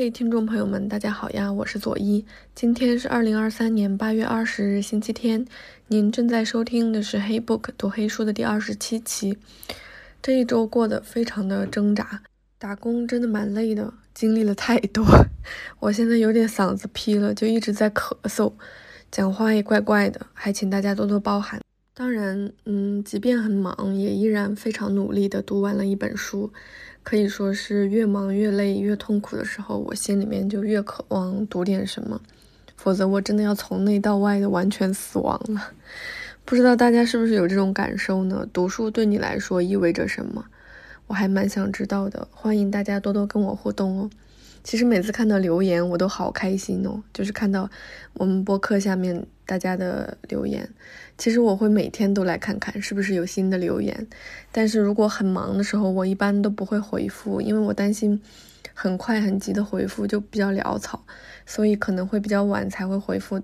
[0.00, 2.24] 嘿，听众朋友们，大家好呀，我是左一。
[2.54, 5.44] 今天是二零二三年八月二十日，星期天。
[5.88, 9.36] 您正在收听的是《黑 book 读黑书》的第二十七期。
[10.22, 12.22] 这一周过得非常的挣扎，
[12.58, 15.04] 打工真的蛮累的，经历了太多。
[15.80, 18.54] 我现在有点嗓子劈了，就一直在咳嗽，
[19.10, 21.60] 讲话也怪怪的，还请大家多多包涵。
[21.92, 26.50] 当然，嗯，即便很忙，也依然非常努力的读完了一本书。
[27.02, 32.20] 可以说是越忙越累越痛苦的时候，我心里面就越渴望读点什么，
[32.76, 35.72] 否则我真的要从内到外的完全死亡了。
[36.44, 38.46] 不知道大家是不是有这种感受呢？
[38.52, 40.44] 读书对你来说意味着什么？
[41.06, 44.10] 我还蛮想知道的，欢迎大家多多跟我互动哦。
[44.62, 47.68] 其实每次看到留言，我都好开心哦，就是看到
[48.14, 50.68] 我们播客下面大家的留言。
[51.16, 54.06] 其实我会每天都来看看是不是有新的留言，
[54.52, 58.20] 但是如果很忙的时候，我一般都不会回复，因为我担心
[58.74, 61.04] 很快很急的回复就比较潦草，
[61.44, 63.42] 所以可能会比较晚才会回复。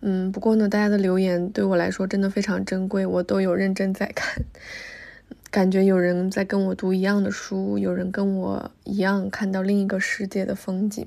[0.00, 4.44] 嗯，不过呢，大家的留言对我来说真的非常珍贵，我都有认真在看，
[5.54, 11.06] 感觉有人在跟我读一样的书，有人跟我一样看到另一个世界的风景。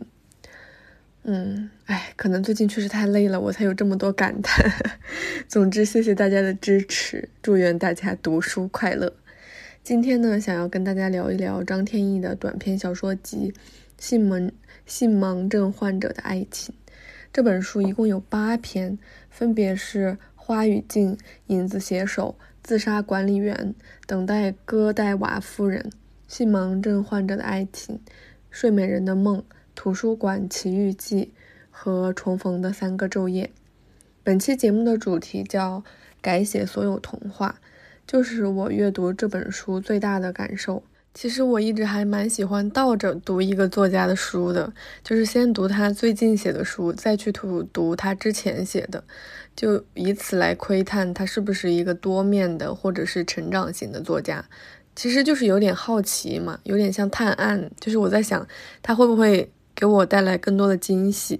[1.23, 4.71] 嗯，哎，可能最近确实太累了，我才有这么多感叹。
[5.49, 9.11] 总之，谢谢大家的支持，祝愿大家读书快乐。
[9.83, 13.53] 今天呢，想要跟大家聊一聊张天翼的短篇小说集
[14.01, 14.49] 《性盲
[14.85, 16.73] 性盲症患者的爱情》。
[17.33, 18.97] 这本书一共有八篇，
[19.29, 22.37] 分别是《花与镜》《影子写手》
[22.67, 23.55] 《自杀管理员》
[24.05, 25.81] 《等待戈代瓦夫人》
[26.27, 27.95] 《性盲症患者的爱情》
[28.51, 29.39] 《睡美人的梦》。
[29.73, 31.31] 图书馆奇遇记
[31.71, 33.51] 和重逢的三个昼夜。
[34.21, 35.81] 本期节目的主题叫
[36.21, 37.61] 改写所有童话，
[38.05, 40.83] 就是我阅读这本书最大的感受。
[41.19, 44.71] 其实我一直还蛮喜欢倒着读一个作家的书的，
[45.03, 49.03] 就是先读他最近写的书，再去读读他之前写的，
[49.55, 54.45] 就以此来窥探他是不是一个多面的或者是成长型的作家。
[54.95, 58.47] 其实就是有点好奇嘛，有点像探案，就是我在想
[58.83, 59.51] 他会不会。
[59.79, 61.39] 给我带来更多的惊喜。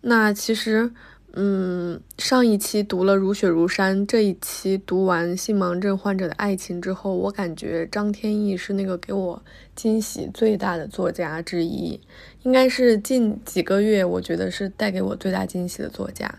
[0.00, 0.90] 那其实，
[1.32, 9.40] 嗯，上一期读了《如雪如山》，这一期读完《性盲症患者的爱情》之后，我感觉张天翼是那个给我
[9.76, 12.00] 惊喜最大的作家之一，
[12.42, 16.34] 应该是近几个月我觉得是带给我最大惊喜的作家。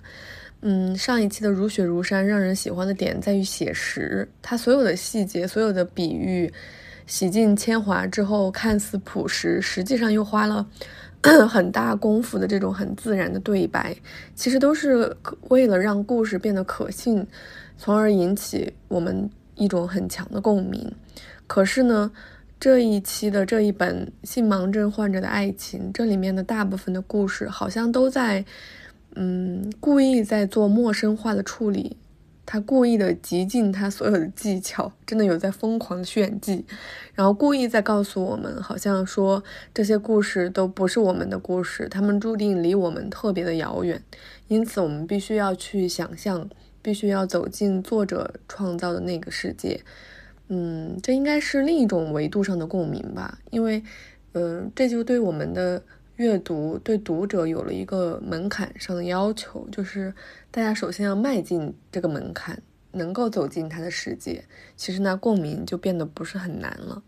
[0.59, 6.51] 嗯，上一期的《如雪如山》让人喜欢的点在于写实，它所有的细节、所有的比喻，
[7.07, 10.67] 洗尽铅华之后看似朴实，实际上又花了。
[11.47, 13.95] 很大功夫的这种很自然的对白，
[14.33, 15.15] 其实都是
[15.49, 17.25] 为了让故事变得可信，
[17.77, 20.91] 从而引起我们一种很强的共鸣。
[21.45, 22.11] 可是呢，
[22.59, 28.43] 这一期的这一本《性盲症患者的爱情》，这里面的大部分的故事好像都在，
[29.15, 31.97] 嗯，故意在做陌生化的处理。
[32.45, 36.65] 他故意的极尽他所有的技巧，真的有在疯狂炫技，
[37.13, 39.41] 然后故意在告诉我们，好像说
[39.73, 44.01] 这些故事都不是我们的故事，他们注定离我们特别的遥远，
[44.47, 46.49] 因此我们必须要去想象，
[46.81, 49.79] 必须要走进作者创造的那个世界。
[50.49, 53.81] 嗯，这应该是另一种维度上的共鸣吧，因为，
[54.33, 55.81] 嗯，这就对我们的。
[56.21, 60.13] 阅读对读者有了一个门槛上的要求，就是
[60.51, 62.61] 大家首先要迈进这个门槛，
[62.91, 64.43] 能够走进他的世界，
[64.77, 67.01] 其实那共鸣就变得不是很难了。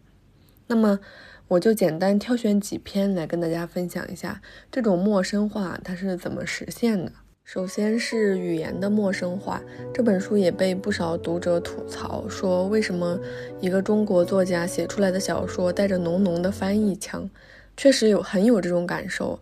[0.66, 1.00] 那么，
[1.48, 4.42] 我就简单挑选几篇来跟大家分享一下
[4.72, 7.12] 这种陌生化它是怎么实现的。
[7.44, 9.62] 首先是语言的陌生化，
[9.94, 13.20] 这本书也被不少读者吐槽说，为什么
[13.62, 17.30] 一个中国作家写出来的小说带着浓浓的翻译腔。
[17.76, 19.40] 确实有很有这种感受，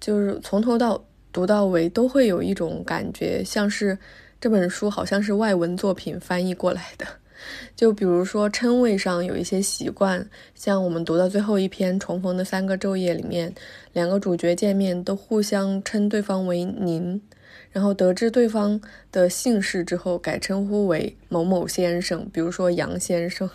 [0.00, 1.02] 就是从头到
[1.32, 3.96] 读到尾都会有一种感觉，像是
[4.40, 7.06] 这本书好像是外文作品翻译过来的。
[7.76, 13.54] 就比如说称谓上有一些习惯，像我们读到最后一篇《重逢的三个昼夜》里面，
[13.92, 17.22] 两个主角见面都互相称对方为您，
[17.70, 18.80] 然后得知对方
[19.12, 23.48] 的姓氏之后改称呼为某某先生，比如说杨先生。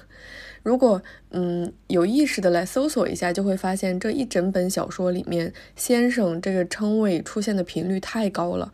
[0.64, 1.02] 如果
[1.32, 8.72] 嗯有意识的来搜索一下，就会发现这一整本小说里面“先生”这个称谓出现的频率太高了。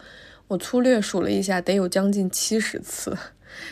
[0.48, 3.18] 我粗略数了一下，得有将近七十次。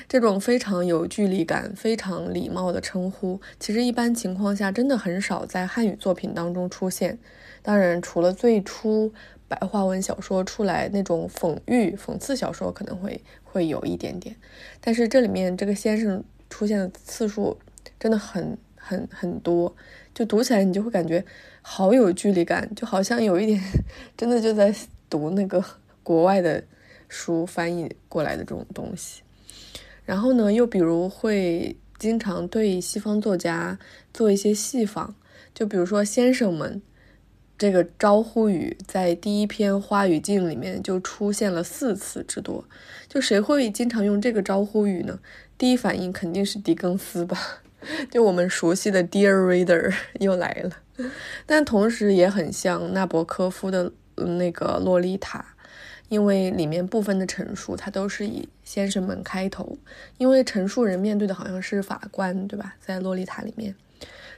[0.08, 7.20] 这种非常有距离感、非常礼貌的称呼，其实一般情况下真的很少在汉语作品当中出现。
[7.62, 9.13] 当然，除了最初
[9.48, 14.36] 白话文小说出来那种讽喻、讽刺小说可能会会有一点点，
[14.81, 17.56] 但是这里面这个“先生”出现的次数。
[18.00, 19.76] 真的很很很多，
[20.14, 21.24] 就读起来你就会感觉
[21.62, 23.62] 好有距离感，就好像有一点
[24.18, 24.74] 真的就在
[25.10, 25.64] 读那个
[26.04, 26.64] 国外的
[27.08, 29.22] 书翻译过来的这种东西。
[30.06, 33.78] 然后呢，又比如会经常对西方作家
[34.14, 35.14] 做一些戏仿，
[35.54, 36.82] 就比如说先生们
[37.58, 42.64] 这个招呼语，在第一篇《花与镜》里面就出现了四次之多。
[43.10, 45.20] 就谁会经常用这个招呼语呢？
[45.58, 47.64] 第一反应肯定是狄更斯吧，
[48.12, 51.09] 就我们熟悉的 Dear Reader 又来了。
[51.45, 55.39] 但同时也很像纳博科夫的那个《洛丽塔》。
[56.09, 59.77] 因为里面部分的陈述，它都是以先生们开头，
[60.18, 62.77] 因为陈述人面对的好像是法官，对吧？
[62.79, 63.75] 在《洛丽塔》里面，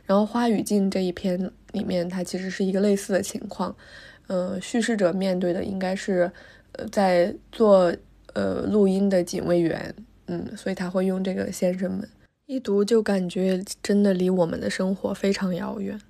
[0.04, 3.76] 然后《花与镜》这一篇里面，它其实是一个类似的情况，
[4.26, 6.32] 呃，叙事者面对的应该是，
[6.72, 7.96] 呃，在做
[8.34, 9.94] 呃录音的警卫员，
[10.26, 12.10] 嗯，所以他会用这个先生们，
[12.52, 16.02] 一读就感觉真的离我们的生活非常遥远。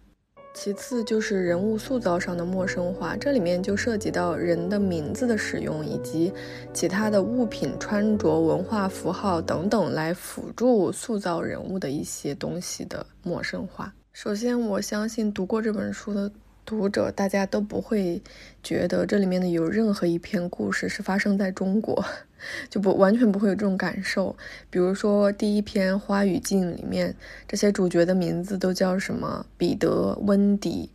[0.53, 6.31] 其次就是人物塑造上的陌生化，这里面就涉及到人的名字的使用，以及
[6.74, 13.94] 其他的物品、穿着、文化符号等等来辅助塑造人物的一些东西的陌生化。
[14.13, 16.31] 首先，我相信读过这本书的。
[16.69, 18.21] 读者大家都不会
[18.62, 22.06] 觉得这里面的有任何一篇故事是发生在中国，
[22.69, 24.38] 就不完全不会有这种感受。
[24.69, 27.16] 比如说第一篇《花语镜》里面，
[27.48, 29.48] 这些主角的名字都叫什么？
[29.57, 30.92] 彼得、温迪、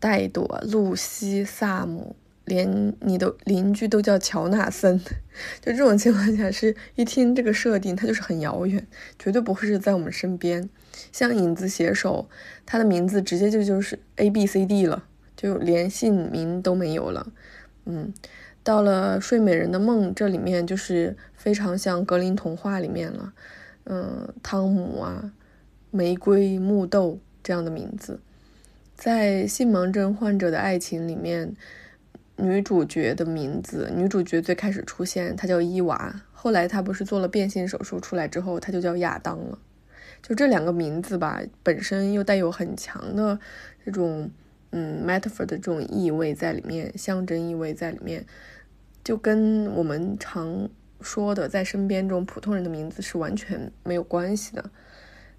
[0.00, 4.98] 戴朵、露西、萨姆，连你的邻居都叫乔纳森。
[5.62, 8.84] 就这种情况下，是一听这个设定，它就是很遥远，
[9.16, 10.68] 绝对不会是在我们身边。
[11.10, 12.28] 像影子写手，
[12.66, 15.04] 他的名字直接就就是 A B C D 了，
[15.36, 17.32] 就连姓名都没有了。
[17.84, 18.12] 嗯，
[18.62, 23.32] 到了睡美人的梦，这里面就是非常像格林童话里面了。
[23.84, 25.32] 嗯，汤姆啊，
[25.90, 28.18] 玫瑰、木豆这样的名字，
[28.94, 31.54] 在性盲症患者的爱情里面，
[32.36, 39.58] 女主角的名字，女主角最开始出现，她叫伊娃，后来她不是做了变性手术出来之后，她就叫亚当了。
[40.26, 43.38] 就这两个名字吧，本身又带有很强的
[43.84, 44.30] 这种
[44.70, 48.24] 嗯 metaphor 的这种意味在里面，象征意味在里面，
[49.04, 50.66] 就跟我们常
[51.02, 54.70] 说的在身边这种普通人的名字是完全没有关系的。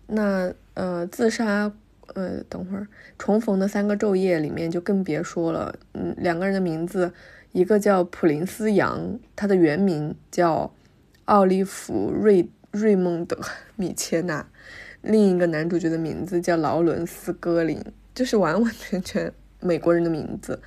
[0.06, 1.74] 那呃，自杀
[2.14, 2.88] 呃，等会儿
[3.18, 7.12] 重逢的三个昼夜里面就更别说了，嗯，两个人的名字，
[7.54, 10.72] 一个叫普林斯杨，他的原名叫
[11.26, 13.40] 奥利弗瑞瑞蒙德
[13.78, 14.46] 米切纳。
[15.02, 17.80] 另一个男主角的名字叫劳伦斯·戈林，
[18.14, 19.32] 就是完完全全
[19.62, 20.60] 美国人的名字。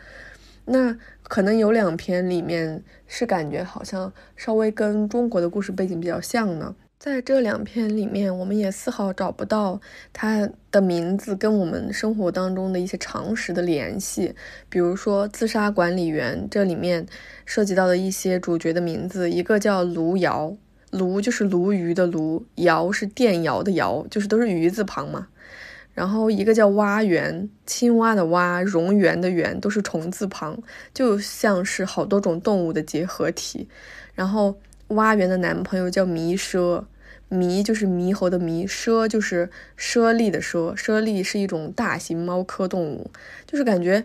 [0.65, 6.75] 那可能有两篇里面是感觉好像稍微跟中国的故事背景比较像呢。
[6.99, 9.81] 在这两篇里面，我们也丝毫找不到
[10.13, 14.35] 他的名字跟我们生活当中的一些常识的联系。
[14.69, 17.07] 比如说自杀管理员，这里面
[17.45, 20.57] 涉及到的一些主角的名字，一个叫卢瑶。
[20.91, 25.29] 鲈就是鲈鱼的鲈，瑶是电摇的摇，就是都是鱼字旁嘛。
[25.93, 30.57] 然后一个叫蛙园，青蛙的蛙，蝾螈的螈，都是虫字旁，
[30.95, 33.69] 就像是好多种动物的结合体。
[34.15, 34.57] 然后
[34.89, 36.85] 蛙园的男朋友叫迷猞，
[37.29, 43.11] 迷就是猕猴的猕，猞就是猞猁的猞，猞猁是一种大型猫科动物，
[43.45, 44.05] 就是感觉，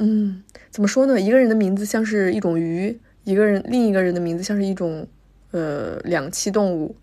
[0.00, 1.20] 嗯，怎么说呢？
[1.20, 5.06] 一个人的名字像是一种鱼，一个人另一个人的名字像是一种。
[5.50, 6.94] 呃，两栖动物，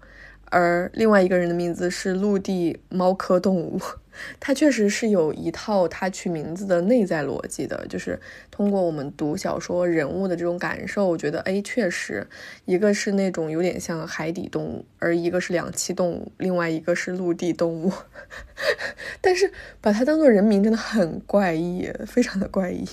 [0.45, 3.81] 而另外一个人的名字是陆地猫科动物，
[4.39, 8.19] 它确实是有一套它取名字的内在逻辑的，就是
[8.51, 12.27] 通过我们读小说人物的这种感受，我觉得哎，确实
[12.65, 17.91] 一个是那种有点像海底动物，而一个是两栖动物，另外一个是陆地动物，
[19.19, 22.85] 但是把它当做人名真的很怪异，非常的怪异。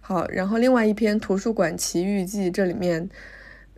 [0.00, 3.10] 好，然后另外一篇《图书馆奇遇记》这里面。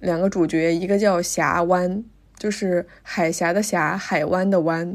[0.04, 2.04] 两个主角，一个叫峡湾，
[2.38, 4.94] 就是海峡的峡，海湾的湾；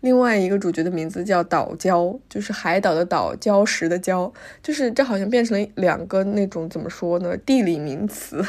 [0.00, 4.32] 另外一个主角的名字叫岛礁，就是海岛的岛，礁石的礁，
[4.62, 8.42] 就是这好像变成了两个那种怎么说呢，地理名词。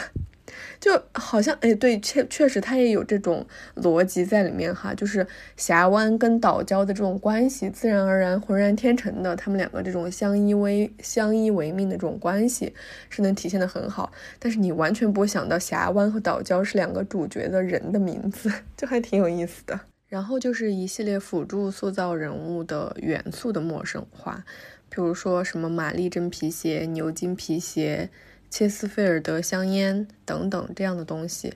[0.82, 3.46] 就好像哎，对，确确实它也有这种
[3.76, 12.74] 逻辑在里面哈，就是峡湾跟岛礁的这种关系，自然而然、浑然天成的，他们两个这种相依为相依为命的这种关系
[13.12, 14.12] 是能体现的很好。
[14.40, 19.80] 但是你完全不会想到峡湾和岛礁是两个主角的人的名字， 就还挺有意思的。
[20.08, 24.44] 然后就是一系列辅助塑造人物的元素的陌生化，
[24.90, 28.10] 比如说什么玛丽真皮鞋、牛津皮鞋。
[28.52, 31.54] 切斯菲尔德香烟等等这样的东西，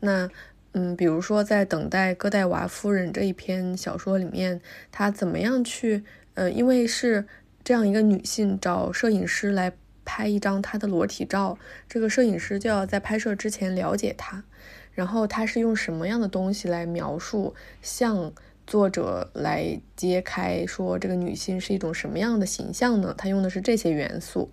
[0.00, 0.30] 那
[0.72, 4.60] 嗯，比如说在等待戈代娃夫人这一篇小说里面，
[4.92, 7.26] 他怎么样去，呃，因为是
[7.64, 9.72] 这样一个女性找摄影师来
[10.04, 14.44] 拍一张她的裸体照，这个摄影师就要在拍摄之前了解她，
[14.92, 18.32] 然后他是用什么样的东西来描述，向
[18.66, 23.12] 作者来揭开说这个女性是一种什么样的形象呢？
[23.18, 24.52] 他用的是这些元素。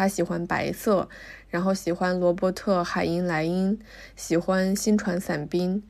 [0.00, 1.10] 他喜欢白色，
[1.50, 3.78] 然后喜欢罗伯特海因莱因，
[4.16, 5.82] 喜欢新传散兵，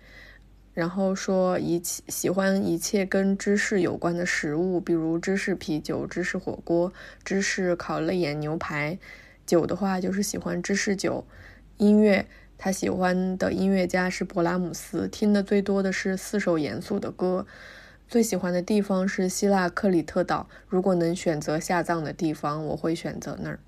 [0.75, 6.93] 然后说一切喜欢一切跟芝士有关的食物，比如芝士啤酒、芝士火锅、
[7.25, 8.99] 芝士烤肋眼牛排。
[9.47, 11.25] 酒的话就是喜欢芝士酒。
[11.77, 12.27] 音乐，
[12.59, 17.47] 他喜欢的音乐家是勃拉姆斯，听的最多的是四首严肃的歌。
[18.09, 23.61] 最喜欢的地方是希腊克里特岛，如果能选择下葬的地方，我会选择那儿。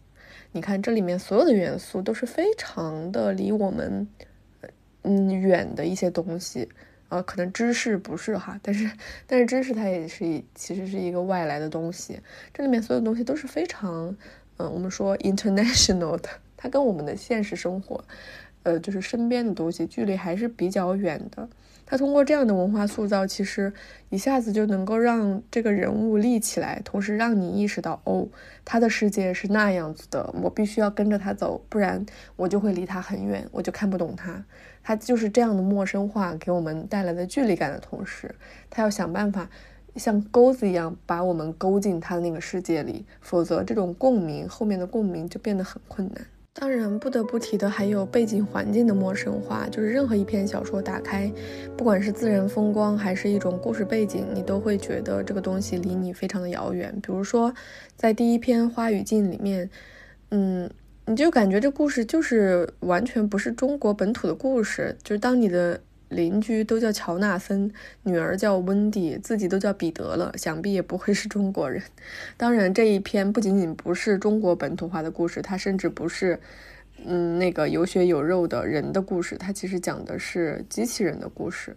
[0.54, 4.06] 你看，这里面所有的元素都是非常的离我们，
[5.00, 6.68] 嗯，远的一些东西，
[7.08, 8.90] 啊，可能知识不是哈，但是，
[9.26, 12.20] 但是知识它也是其实是一个外来的东西。
[12.52, 14.14] 这里面所有东西都是非常，
[14.58, 18.04] 嗯，我们说 international 的，它跟我们的现实生活，
[18.62, 21.48] 呃，就是身边的东西距离还是比较远的。
[21.92, 23.70] 他通过这样的文化塑造，其实
[24.08, 28.26] 一下子就能够让这个人物立起来，同时让你意识到，哦，
[28.64, 32.06] 他的世界是那样子的，我必须要跟着他走，不然
[32.36, 34.42] 我就会离他很远，我就看不懂他。
[34.82, 38.34] 他就是这样的陌生化给我们带来的距离感的同时，
[38.70, 39.50] 他要想办法
[39.96, 46.26] 像钩子一样把我们勾进他的那个世界里，否则这种共鸣后面的共鸣就变得很困难。
[46.54, 51.32] 当然，不得不提的还有背景环境的陌生化，就是任何一篇小说打开，
[51.76, 56.94] 不管是自然风光还是一种故事背景，你都会觉得这个东西离你非常的遥远。
[57.02, 57.52] 比如说，
[57.96, 59.68] 在第一篇《花语境》里面，
[60.30, 60.70] 嗯，
[61.06, 65.80] 你就感觉这故事就是完全不是中国本土的故事，就是当你的。
[66.12, 71.82] 邻居都叫乔纳森，女儿叫温蒂，自己都叫彼得了，想必也不会是中国人。
[72.36, 76.38] 当然，这一篇不仅仅不是中国本土化的故事，它甚至不是，
[77.04, 81.76] 嗯，那个有血有肉的人的故事，它其实讲的是机器人的故事。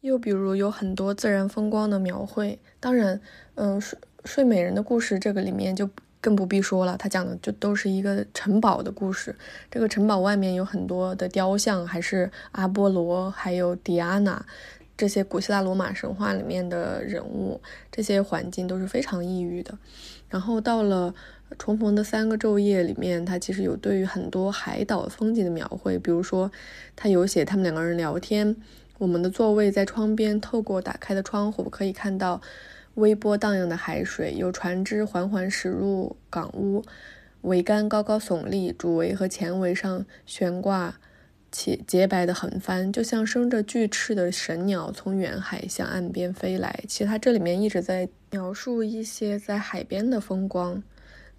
[0.00, 3.20] 又比如有很多自然风光的描绘，当然，
[3.54, 5.88] 嗯，睡睡美人的故事这个里面就。
[6.20, 9.34] 更不必说了，他讲的就都是一个城堡的故事。
[9.70, 14.44] 这个城堡外面有很多的雕像，还是阿波罗，还有狄安娜
[14.98, 17.58] 这些古希腊罗马神话里面的人物。
[17.90, 19.78] 这些环境都是非常异域的。
[20.28, 21.14] 然后到了
[21.58, 26.52] 重逢的三个昼夜里面，他其实有对于很多海岛风景的描绘，比如说
[26.94, 28.54] 他有写他们两个人聊天，
[28.98, 32.42] 我们的座位在窗边，透过打开的窗户可以看到。
[32.94, 36.84] 微波荡漾的海水，有船只缓缓驶入港屋，
[37.42, 40.98] 桅杆高高耸立，主桅和前桅上悬挂
[41.52, 46.80] 起洁白的横帆，就像生着巨翅的神鸟从远海向岸边飞来。
[46.86, 50.82] 其实它这里面一直在描述一些在海边的风光。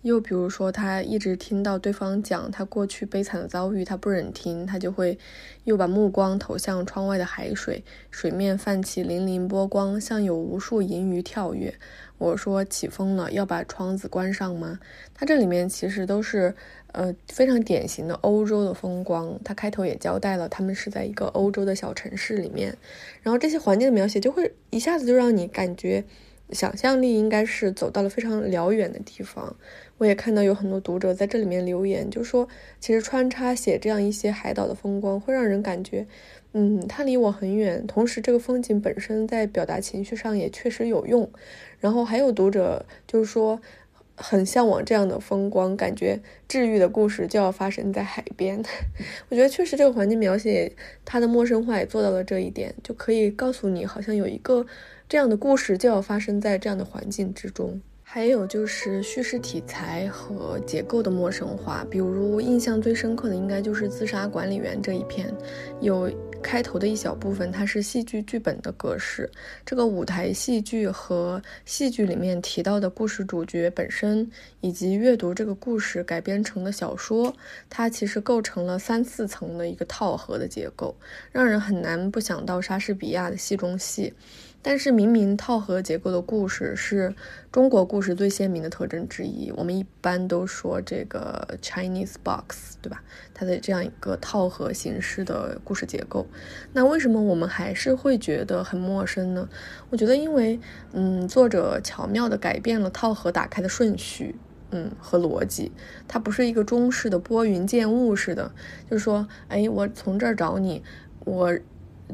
[0.01, 5.17] 又比如说，他一直听到对方讲他过去悲惨的遭遇，他不忍听，他就会
[5.63, 11.73] 又把目光投向窗外的海水，水面泛起粼粼波光，像有无数银鱼跳跃。
[12.17, 14.79] 我说起风了，要把窗子关上吗？
[15.13, 16.53] 他这里面其实都是
[16.91, 19.39] 呃非常典型的欧洲的风光。
[19.43, 22.77] 他开头也交代了，他们是在一个欧洲的小城市里面，
[23.21, 26.03] 然后这些环境的描写就会一下子就让你感觉
[26.51, 29.55] 想象力应该是走到了非常辽远的地方。
[29.97, 32.47] 我也看到有很多读者在这里面留言，就说
[32.79, 36.07] 其实穿插写这样一些海岛的风光，会让人感觉，
[36.53, 37.85] 嗯，它离我很远。
[37.85, 41.29] 同时，这个风景本身在表达情绪上也确实有用。
[41.79, 43.61] 然后还有读者就是说，
[44.15, 48.63] 很向往这样的风光，感觉治愈的故事就要发生在海边。
[49.29, 50.71] 我觉得确实这个环境描写
[51.03, 54.65] 它的陌生化也做到了这一点，就可以告诉你，好像有一个
[55.09, 57.81] 这样的故事就要发生在这样的环境之中。
[58.03, 65.33] 还有就是叙事题材和结构的陌生化，比如印象最深刻的应该就是《自杀管理员》这一篇，
[65.79, 69.29] 有开头的一小部分，它是戏剧剧本的格式。
[69.65, 74.29] 这个舞台戏剧和戏剧里面提到的故事主角本身，
[74.59, 77.33] 以及阅读这个故事改编成的小说，
[77.69, 80.95] 它其实构成了三四层的一个套盒的结构，
[81.31, 84.13] 让人很难不想到莎士比亚的戏中戏。
[84.63, 87.15] 但是，明明套盒结构的故事是
[87.51, 89.51] 中国故事最鲜明的特征之一。
[89.57, 93.03] 我们一般都说这个 Chinese box，对吧？
[93.33, 96.27] 它的这样一个套盒形式的故事结构，
[96.73, 99.47] 那为什么我们还是会觉得很陌生呢？
[99.89, 100.59] 我觉得，因为
[100.93, 104.35] 嗯，作者巧妙地改变了套盒打开的顺序，
[104.71, 105.71] 嗯，和逻辑。
[106.07, 108.51] 它不是一个中式的拨云见雾似的，
[108.89, 110.83] 就是说，哎，我从这儿找你，
[111.25, 111.57] 我。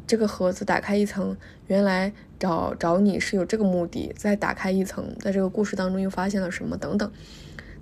[0.06, 7.12] 这个盒子打开一层，原来找找你是有这个目的，再打开一层，在这个故事当中又发现了什么等等。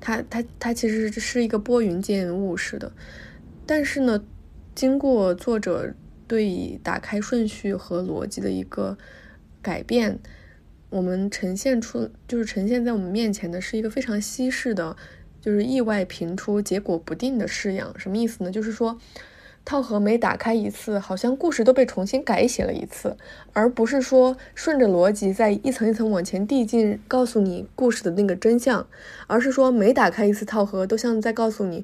[0.05, 2.91] 它它它其实是一个拨云见雾似的，
[3.65, 4.23] 但是呢，
[4.75, 5.95] 经过作者
[6.27, 8.95] 对打开顺序和逻辑的一个
[9.63, 10.19] 改变，
[10.91, 14.95] 我们呈现出就是呈现在我们面前的是一个非常稀释的，
[15.41, 17.91] 就是意外频出、结果不定的式样。
[17.97, 18.51] 什么意思呢？
[18.51, 18.99] 就是说。
[19.65, 23.17] 套盒每打开一次，好像故事都被重新改写了一次，
[23.51, 28.87] 而不是说顺着逻辑在一层一层往前递进，告诉你故事的那个真相，
[29.25, 31.83] 而是说每打开一次套盒，都像在告诉你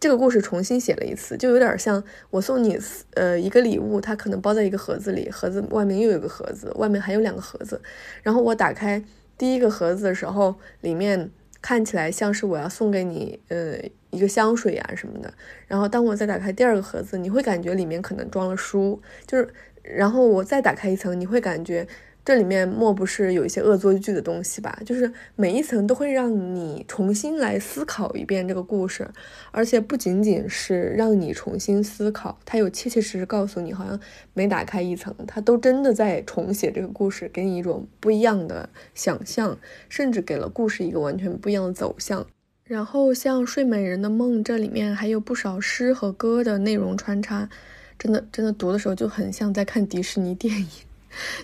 [0.00, 2.76] 这个故事重新写了一次，就有点像我送你
[3.14, 7.80] 呃一个礼物，它可能包在一个盒子里，盒子外面又有个盒子，外面还有两个盒子，
[8.24, 9.00] 然后我打开
[9.38, 11.30] 第一个盒子的时候，里面。
[11.64, 13.78] 看起来像是我要送给你，呃，
[14.10, 15.32] 一个香水啊什么的。
[15.66, 19.48] 然后当我再打开第二个盒子，你会感觉里面可能装了书，就是，
[19.82, 21.88] 然后我再打开一层，你会感觉。
[22.24, 24.80] 这里面莫不是有一些恶作剧的东西吧？
[24.86, 29.06] 就是每一层都会让你重新来思考一遍这个故事，
[29.50, 34.00] 而且不仅仅是让你重新思考，它有切切实实告诉你，好像
[34.32, 39.58] 每打开一层，它都真的在重写这个故事，给你一种不一样的想象，
[39.90, 42.26] 甚至给了故事一个完全不一样的走向。
[42.64, 47.50] 然后像《睡美人的梦》这里面还有不少诗和歌的内容穿插，
[47.98, 50.68] 真的真的读的时候就很像在看迪士尼电影。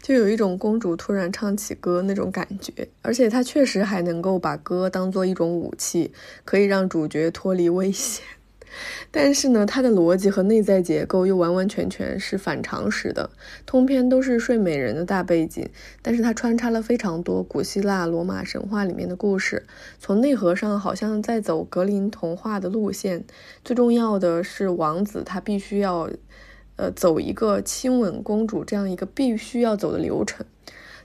[0.02, 6.12] 就有一种公主突然唱起歌那种感觉，而且她确实还能够把歌当做一种武器，
[6.44, 8.24] 可以让主角脱离危险。
[9.10, 13.28] 但是呢，它的逻辑和内在结构又完完全全是反常识的。
[13.66, 15.68] 通篇都是睡美人的大背景，
[16.02, 19.66] 但是它穿插了非常多古希腊、罗马神话里面的故事，
[19.98, 23.24] 从内核上好像在走格林童话的路线。
[23.64, 26.08] 最重要的是，王子他必须要。
[26.80, 30.46] 呃，走一个亲吻公主这样一个必须要走的流程，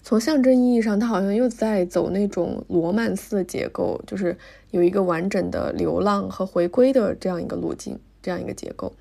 [0.02, 4.38] 从象征意义上，它好像又在走那种罗曼斯的结构，就是
[4.72, 8.94] 有一个完整的流浪和回归的这样一个路径，这样一个结构，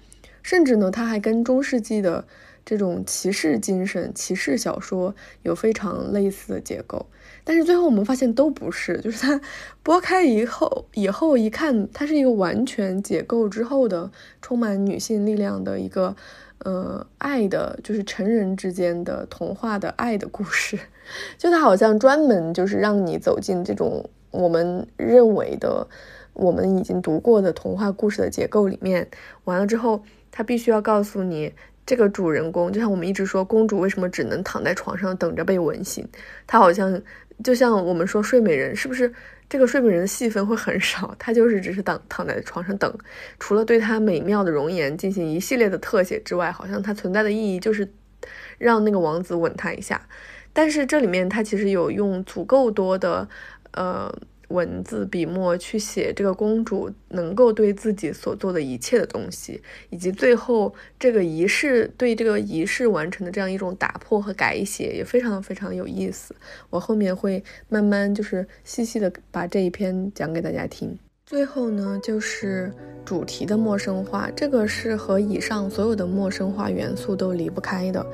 [0.43, 2.25] 甚至呢，它还跟中世纪的
[2.65, 7.07] 这种骑士精神、骑士小说有非常类似的结构。
[7.45, 9.41] 但是最后我们发现都不是，就是它
[9.85, 14.11] 拨开以后，以后一看，它是一个完全解构之后的
[14.43, 16.17] 充满女性力量的一个。
[16.65, 20.79] 呃，爱的就是成人之间的童话的爱的故事，
[21.39, 25.87] 就它好像专门就是让你走进这种我们认为的、
[26.33, 29.07] 我们已经读过的童话故事的结构里面。
[29.45, 31.53] 完了之后，它必须要告诉你，
[31.85, 36.09] 这个主人公就像我们一直说，公主为什么只能躺在床上等着被吻醒？
[36.47, 37.01] 她好像
[37.43, 39.13] 就像我们说睡美人，是不是？
[39.49, 42.93] 这个睡美人的戏份会很少，她就是只是躺躺在床上等，
[43.39, 47.89] 除了对她美妙的容颜进行一系列的特写之外，好像她存在的意义就是
[48.59, 50.07] 让那个王子吻她一下。
[50.53, 53.29] 但是这里面她其实有用足够多的，
[53.73, 54.15] 呃。
[54.49, 66.35] 文字笔墨去写这个公主能够对自己所做的一切的东西，以及最后这个仪式对这个仪式完成的这样一种打破和改写，也非常非常有意思。
[66.71, 70.99] 我后面会慢慢就是细细的把这一篇讲给大家听。
[71.27, 72.71] 最后呢，就是
[73.03, 78.05] 主题的陌生化，这个是和以上所有的陌生化元素都离不开的，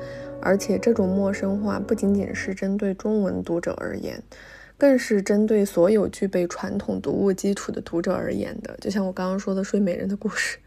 [0.41, 4.23] 而且这种陌生化不仅仅是针对中文读者而言。
[4.81, 10.57] 更是针对所有具备传统读物基础的读者而言的，就像我刚刚说的《睡美人》的故事，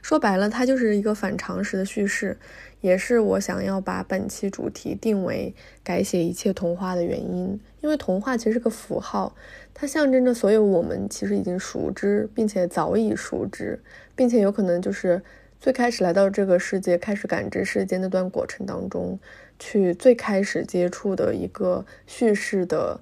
[0.00, 2.38] 说白了，它就是一个反常识的叙事，
[2.82, 7.60] 也是我想要把本期主题定为改写一切童话的原因。
[7.80, 9.34] 因为童话其实是个符号，
[9.74, 13.82] 它象征着所有我们其实已经熟知，并且早已熟知，
[14.14, 15.20] 并且有可能就是
[15.58, 19.18] 最开始来到这个世界，开始感知世间那段过程当中，
[19.58, 23.00] 去最开始接触的一个叙事的。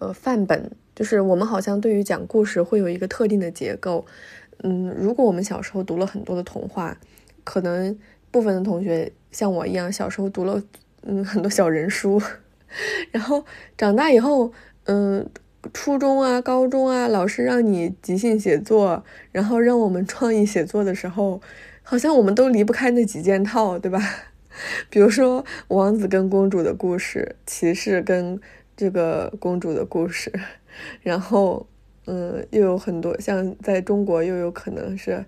[0.00, 4.04] 呃，范本就是我们好像对于讲故事会有一个特定的结构。
[4.62, 6.96] 嗯，如果我们小时候读了很多的童话，
[7.44, 7.96] 可能
[8.30, 10.62] 部分的同学像我一样，小时候读了
[11.02, 12.20] 嗯很多小人书，
[13.12, 13.44] 然后
[13.76, 14.52] 长大以后，
[14.84, 15.28] 嗯，
[15.74, 21.40] 初中啊、高中啊，老师让你即兴写作，然后让我们创意写作的时候，
[21.82, 24.00] 好像我们都离不开那几件套，对吧？
[24.90, 28.40] 比如说王子跟公主的故事，骑士跟。
[28.80, 30.32] 这个公主的故事，
[31.02, 31.66] 然后，
[32.06, 35.22] 嗯，又有很多像在中国又有可能是，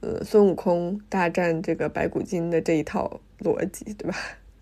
[0.00, 4.14] 呃，孙悟空大战这个白骨精的这一套逻辑，对吧？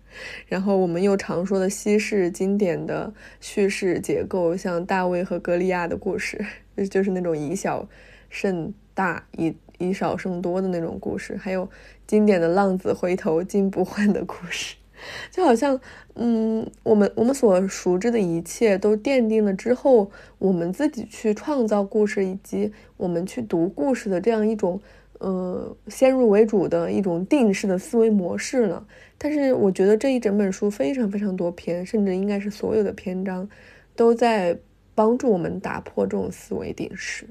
[0.47, 6.39] 然后我们又常说的西式经典的叙事结构，像大卫和歌利亚的故事，
[6.89, 7.85] 就是那种以小
[8.29, 11.69] 胜大、以以少胜多的那种故事，还有
[12.07, 14.76] 经典的浪子回头金不换的故事。
[15.31, 15.79] 就好像，
[16.15, 24.79] 嗯，我们我们所熟知的一切都奠定了之后，我们自己去创造故事，以及我们去读故事的这样一种，
[25.19, 28.85] 呃，先入为主的一种定式的思维模式了。
[29.17, 33.49] 但是，我觉得这一整本书非常非常多篇，甚至应该是所有的篇章，
[33.95, 34.57] 都在
[34.93, 37.27] 帮助我们打破这种思维定式。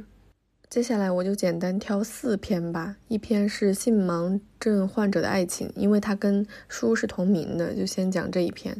[0.76, 2.96] 接下来我就简单挑四篇吧。
[3.08, 8.76] 一篇是性盲症患者的爱情，因为它跟书是同名的，就先讲这一篇。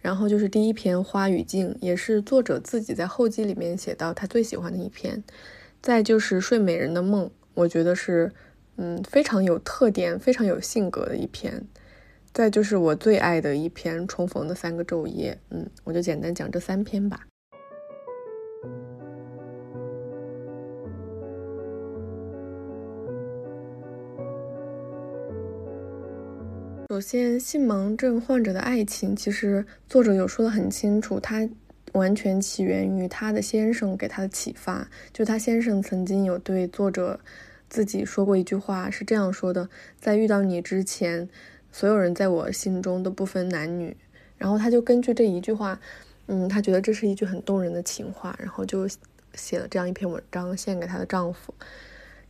[0.00, 5.22] 然后就是第一篇《花语镜》，也是作者自己在后记里面写到他最喜欢的一篇。
[5.82, 8.32] 再就是《睡美人的梦》，我觉得是
[8.76, 11.62] 嗯非常有特点、非常有性格的一篇。
[12.32, 17.26] 再就是我最爱的一篇《重逢的三个昼夜》，嗯，我就简单讲这三篇吧。
[26.90, 31.48] 首先，性盲症患者的爱情，其实作者有说的很清楚，他
[31.92, 34.88] 完全起源于他的先生给他的启发。
[35.12, 37.18] 就他先生曾经有对作者
[37.70, 41.28] 自己说过一句话，是这样说的：在遇到你之前，
[41.72, 43.96] 所有人在我心中都不分男女。
[44.36, 45.80] 然后他就根据这一句话，
[46.26, 48.86] 嗯，他觉得这是一句很动人的情话，然后就
[49.32, 51.54] 写了这样一篇文章献给她的丈夫。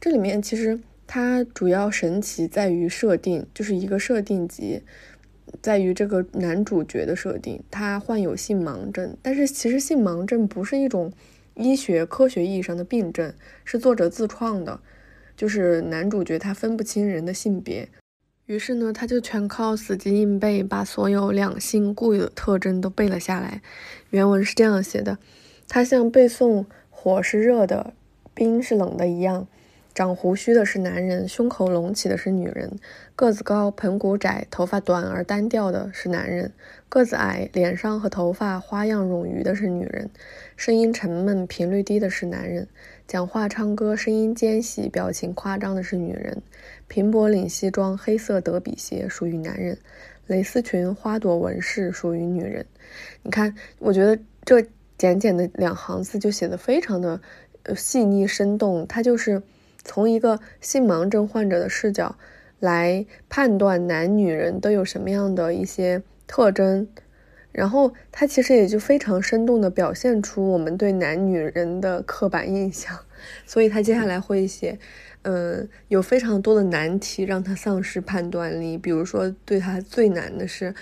[0.01, 0.79] 这里面其实。
[1.07, 4.83] 它主要神奇在于设定，就是一个设定集，
[5.61, 11.13] 在于这个男主角的设定，他患有性盲症，但是其实性盲症不是一种
[11.55, 13.33] 医学科学意义上的病症，
[13.65, 14.81] 是作者自创的，
[15.37, 17.89] 就是男主角他分不清人的性别，
[18.47, 23.61] 于是呢，他就全靠死记硬背，把所有两性固有的特征都背了下来。
[24.11, 25.19] 原文是这样写的：
[25.69, 27.93] 他像背诵火是热的，
[28.35, 29.47] 冰是冷的一样。
[29.95, 32.69] 长胡须的是男人，胸口隆起的是女人；
[33.15, 36.51] 个子高、盆骨窄、头发短而单调的是男人；
[36.89, 40.09] 个子矮、脸上和头发花样冗余的是女人；
[40.57, 42.67] 声音沉闷、频率低的是男人；
[43.07, 46.39] 讲话、唱歌声音尖细、表情夸张的是女人；
[46.89, 49.77] 平脖领西装、黑色德比鞋属于男人；
[50.27, 52.67] 蕾丝裙、花朵纹饰属于女人。
[53.23, 54.67] 你看，我觉得这
[54.99, 57.21] 简简的两行字就写的非常的
[57.77, 59.41] 细腻生动，它就是。
[59.85, 62.17] 从一个性盲症患者的视角
[62.59, 66.89] 来判断男女人都有什么样的一些特征，
[67.53, 72.99] 然后他其实也就非常生动地表现出我们对男女人的刻板印象，
[73.45, 74.79] 所以他接下来会写，
[75.23, 80.75] 嗯，有非常多的难题让他丧失判断力，比如说对他最难的是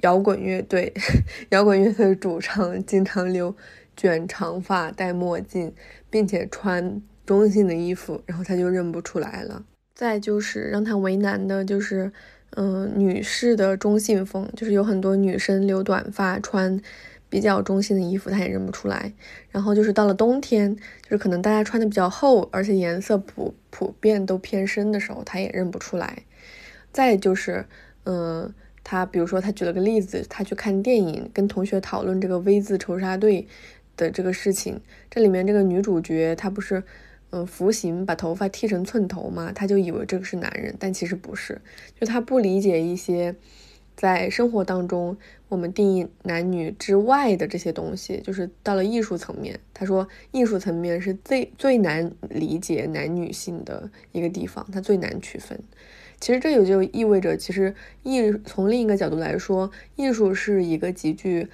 [0.00, 0.94] 摇滚乐队，
[1.50, 3.54] 摇滚乐队的主唱经常留
[3.94, 5.74] 卷长发、戴墨镜，
[6.08, 7.02] 并且穿。
[7.26, 9.64] 中性的衣服，然后他就认不出来了。
[9.94, 12.10] 再就是让他为难的，就是，
[12.56, 16.80] 嗯，女士的中性风，就是有很多女生留短发，穿
[17.28, 19.12] 比较中性的衣服，他也认不出来。
[19.50, 26.24] 然后就是到了冬天，就是可能大家穿的比较厚，而且颜色普普遍都偏深的时候，他也认不出来。
[26.90, 27.64] 再就是，
[28.02, 33.46] 嗯，他比如说他举了个例子，他去看电影，跟同学讨论这个 V 字仇杀队
[33.96, 36.82] 的这个事情，这里面这个女主角她不是。
[37.36, 41.60] 嗯，服刑把头发剃成寸头嘛，他就以为这个是男人，但其实不是。
[41.98, 43.34] 就他不理解一些
[43.96, 45.16] 在生活当中
[45.48, 55.58] 我们定义男女之外的这些东西，就是到了艺术层面，他说艺术层面是最最难理解男女性的一个地方，他最难区分。
[56.20, 61.48] 其实这也就意味着，其实艺从另一个角度来说，艺术是一个极具。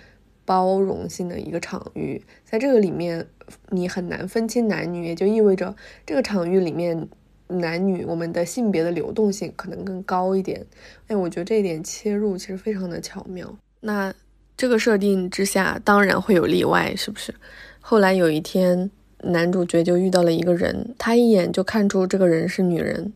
[0.46, 3.24] 包容性的一个场域，在这个里面，
[3.70, 5.74] 你很难分清男女，也就意味着
[6.06, 7.08] 这个场域里面
[7.48, 10.64] 男女我们的性别的流动性可能更高一点。
[11.08, 13.52] 哎，我觉得这一点切入其实非常的巧妙。
[13.80, 14.12] 那
[14.56, 17.34] 这个设定之下，当然会有例外，是不是？
[17.80, 18.90] 后来有一天，
[19.22, 23.12] 男主角就遇到了一个人，他一眼就看出这个人是女人。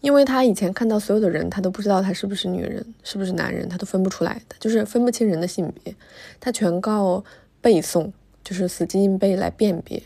[0.00, 5.94] 因为他以前看到所有的人，他都不知道他是不是女人，是不是男人，他都分不出来的，就是分不清人的性别。
[6.38, 7.24] 他全靠
[7.62, 8.12] 背诵，
[8.44, 10.02] 就是死记硬背来辨别。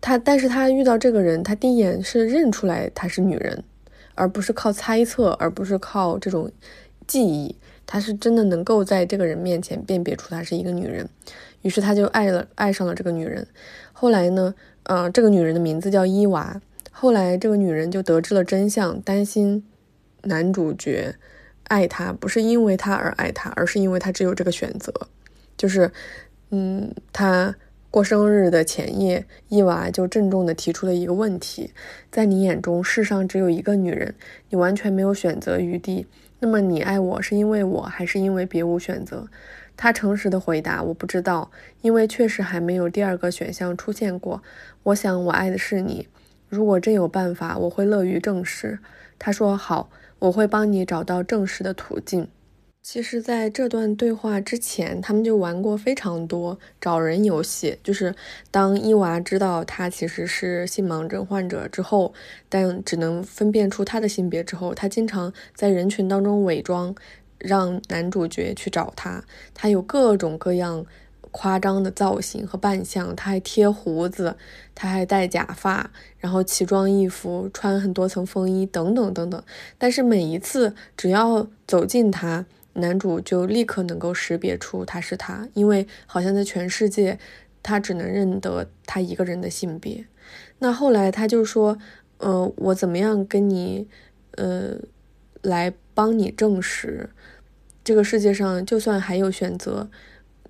[0.00, 3.62] 他，但是他遇到这个人，他第一眼是认出来她是女人，
[4.16, 6.50] 而不是靠猜测，而不是靠这种
[7.06, 7.54] 记忆，
[7.86, 11.08] 他是真的能够在这个人面前辨别出她是一个女人。
[11.60, 13.46] 于是他就爱了，爱上了这个女人。
[13.92, 16.60] 后来呢，呃，这个女人的名字叫伊娃。
[16.90, 19.64] 后来，这个女人就得知了真相，担心
[20.22, 21.14] 男主角
[21.68, 24.92] 爱她，不是因为她而爱她，而是因为她只有这个选择。
[25.56, 25.92] 就是，
[26.54, 27.56] 嗯，他
[27.90, 31.72] 过生日的前夜，伊娃就郑重地提出了一个问题：
[32.10, 34.14] 在你眼中，世上只有一个女人，
[34.50, 36.06] 你完全没有选择余地，
[36.40, 39.26] 那么你爱我是因为我还是因为别无选择？
[39.76, 44.42] 他诚实的回答：“我不知道，因为确实还没有第二个选项出现过。
[44.82, 46.06] 我想我爱的是你。
[46.50, 48.78] 如果真有办法，我会乐于证实。”
[49.18, 49.88] 他说：“好，
[50.18, 52.28] 我会帮你找到证实的途径。”
[52.82, 57.78] 其实，在这段对话之前，他们就玩过非常多找人游戏。
[57.84, 58.14] 就是
[58.50, 62.12] 当伊娃知道他其实是性盲症患者之后，
[62.48, 66.94] 但只能分辨出他的性别之后，他经常在人群当中伪装。
[67.38, 70.86] 让男主角去找他，他有各种各样
[71.32, 74.36] 夸张的造型和扮相，他还贴胡子，
[74.76, 79.42] 他还戴假发，然后奇装异服，穿很多层风衣，等等等等。
[79.76, 87.18] 但是每一次只要走近他，男主就立刻能够识别出他是他，因为好像在全世界，
[87.62, 90.06] 他只能认得他一个人的性别。
[90.58, 91.78] 那后来他就说，
[92.18, 93.88] 呃，我怎么样跟你，
[94.32, 94.76] 呃，
[95.42, 97.10] 来帮你证实？
[97.84, 99.90] 这个世界上，就算还有选择，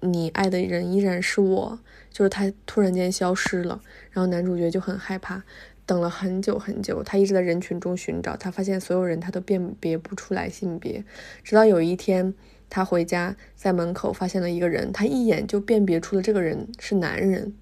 [0.01, 1.81] 你爱的人依然是我。
[2.13, 3.81] 就是他突然间消失了，
[4.11, 5.43] 然后男主角就很害怕，
[5.87, 11.05] 等了很久很久，他一直在人群中寻找，他发现所有人他都辨别不出来性别。
[11.43, 12.33] 直到有一天，
[12.69, 17.53] 他回家，在门口发现了一个人，他一眼就辨别出了这个人是男人，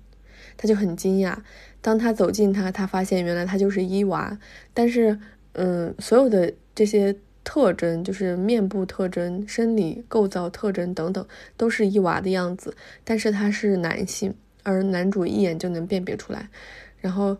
[0.57, 1.37] 他就很惊讶。
[1.81, 4.39] 当他走近他，他发现原来他就是伊娃，
[4.75, 5.19] 但是，
[5.53, 7.17] 嗯，所有的这些。
[7.43, 16.51] 特征就是面部特征、生理构造特征等等，都是伊娃的样子，但是他是男性，而男主一眼就能辨别出来。
[16.99, 17.35] 然后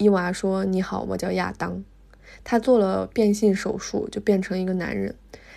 [0.00, 1.84] 伊娃说：“你好，我叫亚当。”
[2.42, 5.14] 他做了变性手术，就变成一个男人。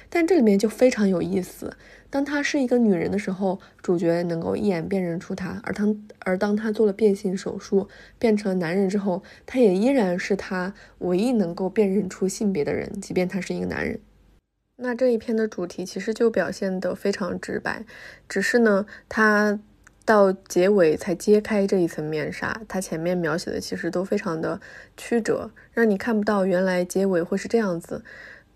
[0.09, 1.75] 但这里面就非常有意思。
[2.09, 7.87] 当他是一个女人的时候，主角能够一眼辨认出他；而当而当他做了变性手术，
[8.19, 13.99] 变成了男人之后，他也依然是他唯一能够辨认出性别的人，即便他是一个男人。
[14.75, 17.85] 那这一篇的主题其实就表现得非常直白，
[18.27, 19.59] 只是呢，他
[20.05, 24.59] 到结尾才揭开这一层面纱，它前面描写的其实都非常的
[24.97, 28.03] 曲折，让你看不到原来结尾会是这样子。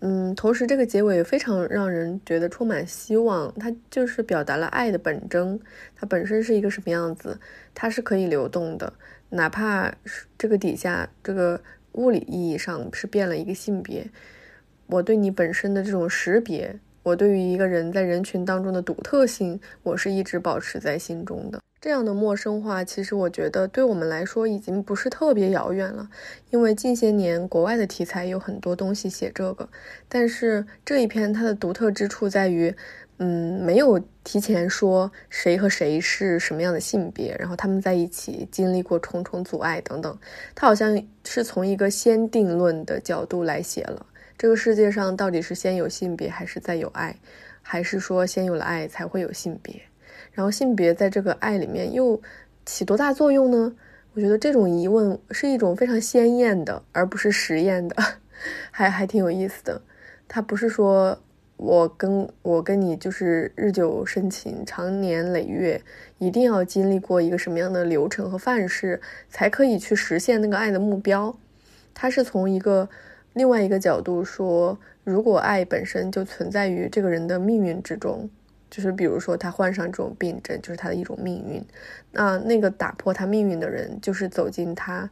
[0.00, 5.58] 嗯，同时这个结尾非常让人觉得充满希望，它就是表达了爱的本征，
[5.96, 7.40] 它本身是一个什么样子，
[7.74, 8.92] 它是可以流动的，
[9.30, 11.60] 哪怕是这个底下这个
[11.92, 14.08] 物理意义上是变了一个性别，
[14.86, 16.78] 我对你本身的这种识别，
[17.08, 21.58] 我对于一个人在人群当中的独特性，我是一直保持在心中的。
[21.80, 26.06] 这样的陌生化，其实我觉得对我们来说已经不是特别遥远了，
[26.50, 29.66] 因为近些年国外的题材有很多东西写这个，
[30.06, 32.74] 但是这一篇它的独特之处在于，
[33.16, 40.18] 嗯，没有提前说谁和谁是什么样的性别，然后他们在一起经历过重重阻碍等等，
[40.54, 44.04] 它好像是从一个先定论的角度来写了
[44.38, 47.16] 这个世界上到底是先有性别还是再有爱，
[47.60, 49.82] 还是说先有了爱才会有性别。
[50.30, 52.22] 然后性别在这个爱里面又
[52.64, 53.74] 起多大作用呢？
[54.14, 57.96] 我觉得这种疑问是一种非常鲜艳的，而不是实验的，
[58.70, 59.82] 还还挺有意思的。
[60.28, 61.20] 它不是说
[61.56, 65.82] 我跟我跟你就是日久生情、长年累月，
[66.18, 71.36] 一定要经历过一个什么样的流程和范式，才可以去实现那个爱的目标。
[71.92, 72.88] 它是从一个
[73.38, 78.28] 另外一个角度说，如果爱本身就存在于这个人的命运之中。
[78.70, 81.64] 就是比如说他患上这种病症，就是他的一种命运。
[82.12, 85.08] 那那个打破他命运的人，就是走进他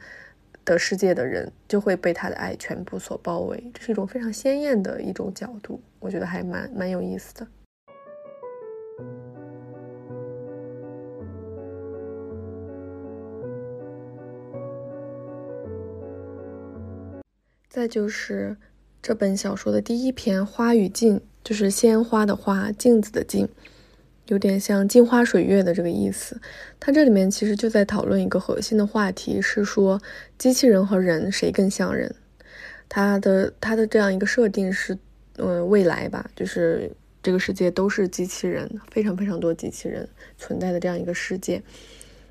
[0.62, 3.70] 的世界的人，就会被他的爱全部所包围。
[3.72, 7.46] 这是一种非常鲜艳的一种角度，我觉得还蛮蛮有意思的。
[17.76, 18.56] 再就是
[19.02, 21.18] 这本小说的第一篇《花与镜》。
[21.44, 23.46] 就是鲜花的花，镜子的镜，
[24.28, 26.40] 有点像镜花水月的这个意思。
[26.80, 30.00] 它这里面其实就在讨论一个核心的话题，是说
[30.38, 32.14] 机器人和人谁更像人。
[32.88, 34.96] 它的它的这样一个设定是，
[35.36, 36.90] 嗯，未来吧，就是
[37.22, 40.08] 这个世界都是机器人，非常非常多机器人
[40.38, 41.62] 存在的这样一个世界。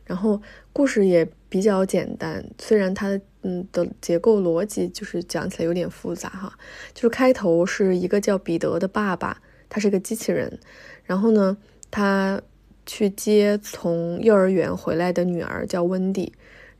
[0.05, 0.41] 然后
[0.73, 6.51] 故事也比较简单，虽然它嗯的结构逻辑就是讲起来有点复杂哈。
[6.93, 10.59] 就是开头是一个叫彼得的爸爸，他是个机器人，
[11.05, 11.55] 然后呢，
[11.89, 12.41] 他
[12.85, 16.33] 去接从幼儿园回来的女儿叫温蒂，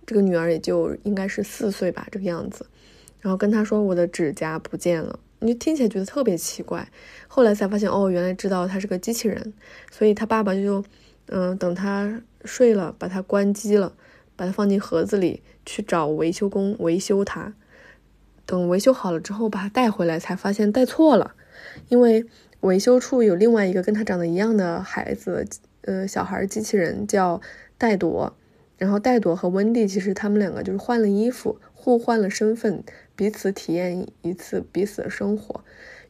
[0.05, 2.65] 这个女儿也就应该是四岁吧这个样子，
[3.21, 6.85] 然后跟他说我的指甲不见了，你听起来觉得特别奇怪，
[7.29, 9.53] 后来才发现哦原来知道他是个机器人，
[9.89, 10.83] 所以他爸爸就
[11.27, 12.21] 嗯等他。
[12.47, 13.91] 睡了，把他关机了，
[14.35, 17.53] 把它放进盒子里，去找维修工维修它。
[18.45, 21.35] 等维修好了之后，把它带回来，才发现带错了。
[21.89, 22.25] 因为
[22.61, 25.47] 维修处有另外一个跟他长得一样的孩子，
[25.81, 27.41] 呃，小孩机器人叫
[27.77, 28.35] 戴朵，
[28.77, 32.83] 然后戴朵和温蒂其实他们两个就是换了衣服，互换了身份，
[33.15, 35.63] 彼此体验一次彼此的生活。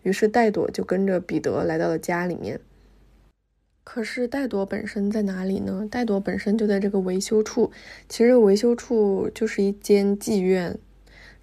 [0.04, 2.60] 于是戴朵就跟着彼得来到了家里面。
[3.86, 5.88] 可是戴朵本身在哪里呢？
[5.90, 7.72] 戴朵本身就在这个维修处。
[8.10, 10.78] 其实维修处就是一间妓院，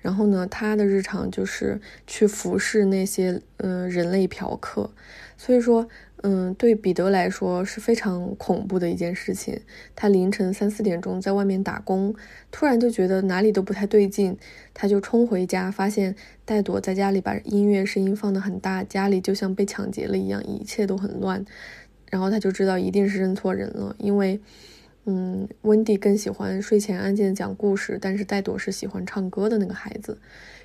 [0.01, 4.91] 然后呢，他的日常就是去服侍那些嗯人类嫖客。
[5.39, 5.89] 所以说，
[6.23, 9.61] 嗯，对彼得来说是非常恐怖的一件事情。
[9.97, 12.15] 他凌晨三四点钟在外面打工，
[12.51, 14.37] 突然就觉得哪里都不太对劲，
[14.75, 21.45] 他就冲回家，发现戴朵在家里把音乐声音放得很大，家里就像被抢劫了一样，一切都很乱。
[22.13, 24.39] 然后他就知道一定是认错人了，因为，
[25.07, 30.19] 嗯，温蒂更喜欢睡前安静讲故事，但是戴朵是喜欢唱歌的那个孩子，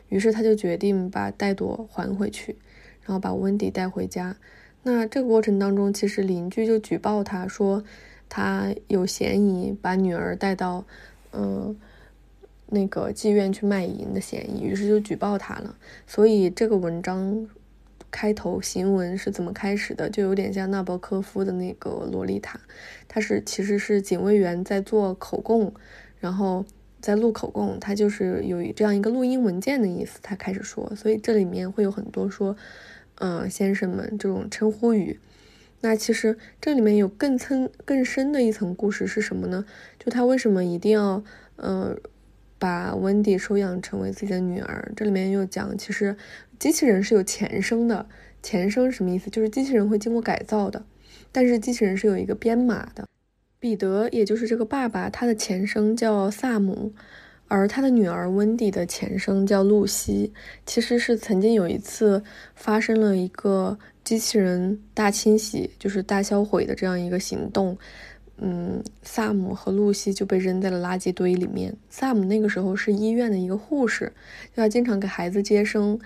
[0.10, 2.58] 于是他就决定把戴朵还回去，
[3.06, 4.36] 然后把温蒂带回家。
[4.84, 7.82] 那这个过程当中，其实邻居就举报他说
[8.28, 10.84] 他有嫌疑把女儿带到，
[11.32, 11.78] 嗯，
[12.66, 15.78] 那个妓院去卖淫的嫌疑，于是就举报他了。
[16.06, 17.48] 所以这个文章。
[18.18, 20.10] 开头行文是怎么开始的？
[20.10, 22.58] 就有点像纳博科夫的那个《洛丽塔》，
[23.08, 25.72] 他是其实是警卫员在做口供，
[26.20, 26.66] 然后
[27.00, 30.18] 在录口供，他就是有这样一个录音文件的意思。
[30.24, 32.58] 他开始说，所以这里面会有很多说，
[33.20, 35.20] 嗯，先生们这种称呼语。
[35.82, 39.64] 那其实这里面有更层更深的一层故事是什么呢？
[40.00, 41.24] 就他为什么一定要，
[41.58, 41.96] 呃，
[42.58, 44.92] 把温蒂收养成为自己的女儿？
[44.96, 46.18] 这里面又讲，其实。
[46.60, 48.08] 机器人是有前生的，
[48.42, 49.30] 前生什么意思？
[49.30, 50.84] 就是机器人会经过改造的，
[51.32, 53.06] 但是机器人是有一个编码的。
[53.60, 56.94] 彼得，也就是这个爸爸，他的前生叫萨姆，
[57.48, 60.32] 而他的女儿温蒂的前生叫露西。
[60.66, 62.24] 其实是曾经有一次
[62.56, 67.78] 发生了一个机器人大清洗，就是大销毁的这样一个行动。
[68.40, 71.76] 嗯，萨姆和露西就被扔在了垃圾堆里面。
[71.90, 74.14] 萨姆那个时候是医院的一个护士，
[74.54, 76.00] 要经常给孩子接生。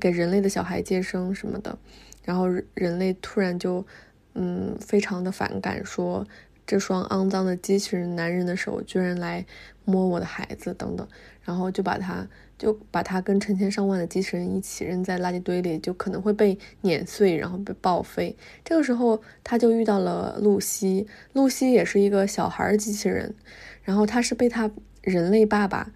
[0.00, 1.78] 给人类的小孩接生什么的，
[2.24, 3.86] 然后人类突然就，
[4.34, 6.26] 嗯，非常的反感，说
[6.66, 9.44] 这双肮脏的机器人男人的手居然来
[9.84, 11.08] 摸我的孩子等等，
[11.42, 18.36] 然后就把他就把他跟成千上万的机器人一起扔在垃圾堆里，就可能会被碾碎，然后被报废。
[18.62, 23.34] 这个时候他就遇到了露西，露西也是一个小孩机器人，
[23.82, 24.70] 然后他是被他
[25.00, 25.90] 人类爸爸。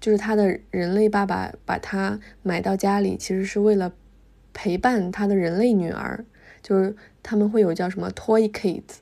[0.00, 3.92] 就是他的人类爸爸把他买到家里，其实是为了
[4.52, 6.24] 陪伴他的人类女儿。
[6.60, 8.96] 就是他们会有叫什么 toy kids，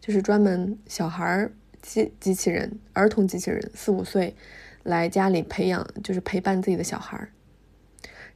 [0.00, 1.50] 就是专门小孩
[1.82, 4.34] 机机器人、儿童机器人，四五岁
[4.84, 7.28] 来家里培养，就是陪伴自己的小孩。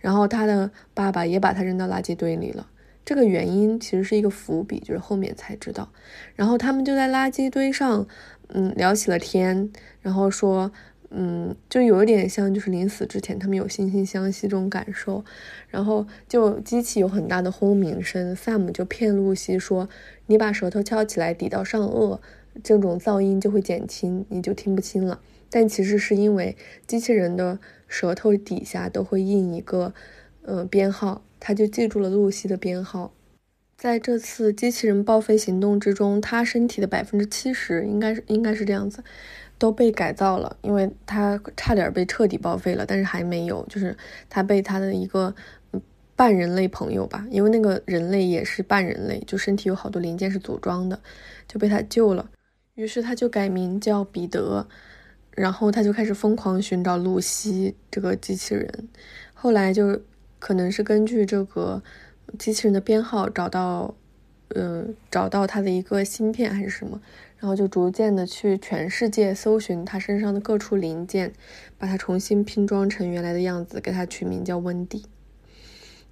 [0.00, 2.68] 然后他的爸爸也把他扔到垃圾堆里了。
[3.04, 5.90] 这个原因其实是一个伏笔，就是后面才知道。
[6.34, 8.06] 然后他们就在垃圾堆上，
[8.48, 10.70] 嗯，聊起了天，然后说。
[11.16, 15.24] 嗯，就有一点像，就是临死之前他们有惺惺相惜这种感受，
[15.68, 19.88] 然后就机器有很大的轰鸣声，萨姆就骗露西说
[20.26, 22.18] ：“你把舌头翘起来抵到上颚，
[22.64, 29.94] 这种噪音就会减轻，你就听不清了。”但其实是因为机器人的舌头底下都会印一个，
[30.42, 33.12] 呃，编号，他就记住了露西的编号。
[33.76, 39.04] 在这次机器人报废行动之中，他身体的百分之七十应该是应该是这样子。
[39.64, 43.96] 都被改造了，因为他差点被彻底报废了，但是还没有，就是
[44.28, 45.34] 他被他的一个
[46.14, 51.00] 半人类朋友吧，因为那个人类也是半人类，就身体有好多零件是组装的，
[51.48, 52.28] 就被他救了。
[52.74, 54.68] 于是他就改名叫彼得，
[55.30, 58.68] 然后他就开始疯狂寻找露西这个机器人。
[59.32, 59.98] 后来就
[60.38, 61.82] 可能是根据这个
[62.38, 63.94] 机器人的编号找到，
[64.54, 67.00] 嗯，找到他的一个芯片还是什么。
[67.44, 71.34] 然后就逐渐的去全世界搜寻他身上的各处零件，
[71.76, 75.04] 把它重新拼装成原来的样子，给它取名叫温迪。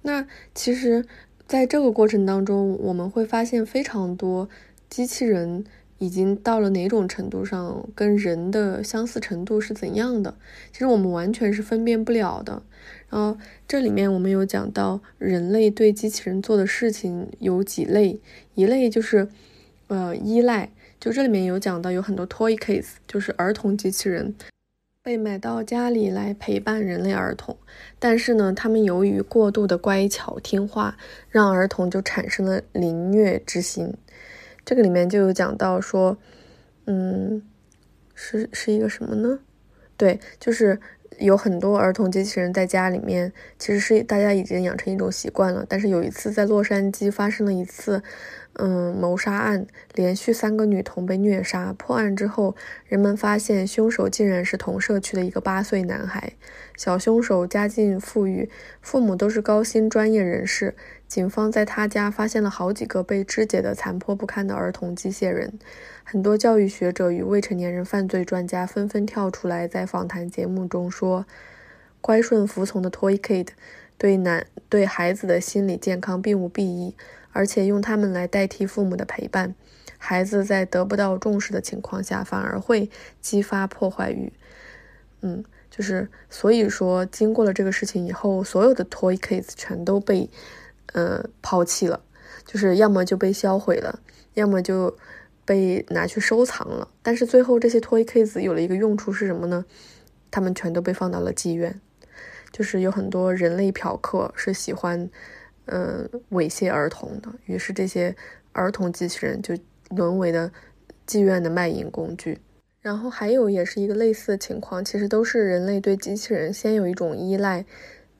[0.03, 1.03] 那其实，
[1.47, 4.47] 在这个过程当中，我们会发现非常多
[4.91, 5.65] 机器人
[5.97, 10.37] 已经到了哪种程度上，跟人的相似程度是怎样的？
[10.71, 12.61] 其实我们完全是分辨不了的。
[13.09, 18.21] 然后这里面我们有讲到，人类对机器人做的事情有几类，
[18.53, 19.27] 一类就是
[19.87, 20.69] 呃依赖。
[21.03, 24.33] 就这里面有讲到，有很多 toy case，就是儿童机器人
[25.01, 27.57] 被买到家里来陪伴人类儿童，
[27.99, 30.95] 但是呢，他们由于过度的乖巧听话，
[31.29, 33.93] 让儿童就产生了凌虐之心。
[34.63, 36.17] 这个里面就有讲到说，
[36.85, 37.43] 嗯，
[38.15, 39.39] 是是一个什么呢？
[39.97, 40.79] 对，就是
[41.19, 45.65] 有很多儿童机器人在家里面，其实是大家已经养成一种习惯了。
[45.67, 48.01] 但是有一次在洛杉矶发生了一次，
[48.53, 51.73] 嗯，谋杀案，连续三个女童被虐杀。
[51.73, 52.55] 破案之后，
[52.87, 56.33] 人们发现凶手竟然是同社区的一个八岁男孩。
[56.75, 58.49] 小凶手家境富裕，
[58.81, 60.75] 父母都是高薪专业人士。
[61.13, 65.59] 警方在他家发现了好几个被肢解的残破不堪的儿童机械人。
[66.03, 71.27] 很多教育学者与未成年人犯罪专家纷纷跳出来，在访谈节目中说
[72.01, 73.49] ：“乖顺服从的 Toy Kid
[73.95, 76.95] 对男对孩子的心理健康并无裨益，
[77.31, 79.53] 而且用他们来代替父母的陪伴，
[79.99, 82.89] 孩子在得不到重视的情况下，反而会
[83.21, 84.33] 激发破坏欲。”
[85.21, 90.31] 嗯，就是所以说，经过了这个事情以后，所有的 Toy Kids 全都被
[90.93, 91.99] 呃抛弃了，
[92.45, 93.99] 就是要么就被销毁了，
[94.33, 94.97] 要么就。
[95.45, 99.65] 被拿去收藏了，但是最后这些 toy kids 有了一个用处是什么呢？
[100.31, 101.81] 他们全都被放到了妓院，
[102.49, 105.09] 就是有很多人类嫖客是喜欢，
[105.65, 108.15] 呃，猥亵儿童的，于是这些
[108.53, 109.53] 儿童机器人就
[109.89, 110.49] 沦为了
[111.05, 112.39] 妓院的卖淫工具。
[112.79, 117.65] 然后还有也是一个类似的情况，其实都是人类对机器人先有一种依赖，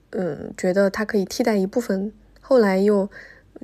[0.09, 2.11] 嗯，觉得它可以替代一部分，
[2.45, 3.09] 后来又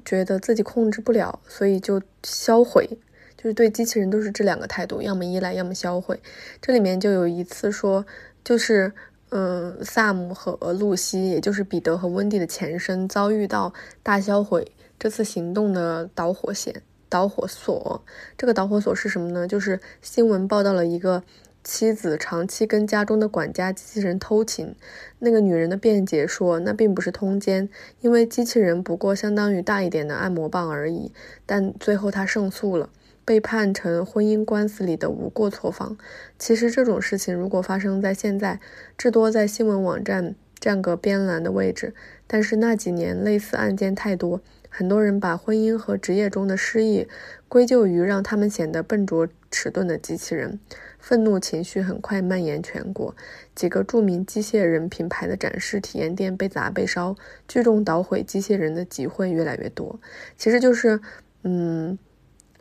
[0.05, 2.97] 觉得自己控制不了，所以就销毁。
[3.37, 6.19] 就是对机器人都是这两个态度，要么依赖，要么销毁。
[6.61, 8.05] 这里面就有一次说，
[8.43, 8.91] 就是
[9.29, 13.73] 嗯，萨姆和露西，也就是彼得和温蒂的前身，遭遇到
[14.03, 14.69] 大销毁。
[14.97, 18.03] 这次行动的导火线、导火索，
[18.37, 19.47] 这个导火索是什么呢？
[19.47, 21.23] 就是新闻报道了一个
[21.71, 24.73] 妻子长期跟家中的管家机器人偷情。
[25.19, 27.69] 那个女人的辩解说，那并不是通奸，
[28.01, 31.11] 因为机器人不过相当于大一点的按摩棒而已。
[31.45, 32.89] 但最后她胜诉了。
[33.23, 35.95] 被判成婚姻官司里的无过错方。
[36.39, 38.59] 其实这种事情如果发生在现在，
[38.97, 41.93] 至多在新闻网站占个边栏的位置。
[42.25, 47.07] 但是那几年类似案件太多，很多人把婚姻和职业中的失意
[47.47, 50.59] 归咎于让他们显得笨拙迟钝的机器人。
[50.99, 53.15] 愤怒情绪很快蔓延全国，
[53.55, 57.15] 几个著名机械人品牌的展示体验店被砸被烧，
[57.47, 59.99] 聚众捣毁机器人的集会越来越多。
[60.37, 60.99] 其实就是，
[61.43, 61.97] 嗯。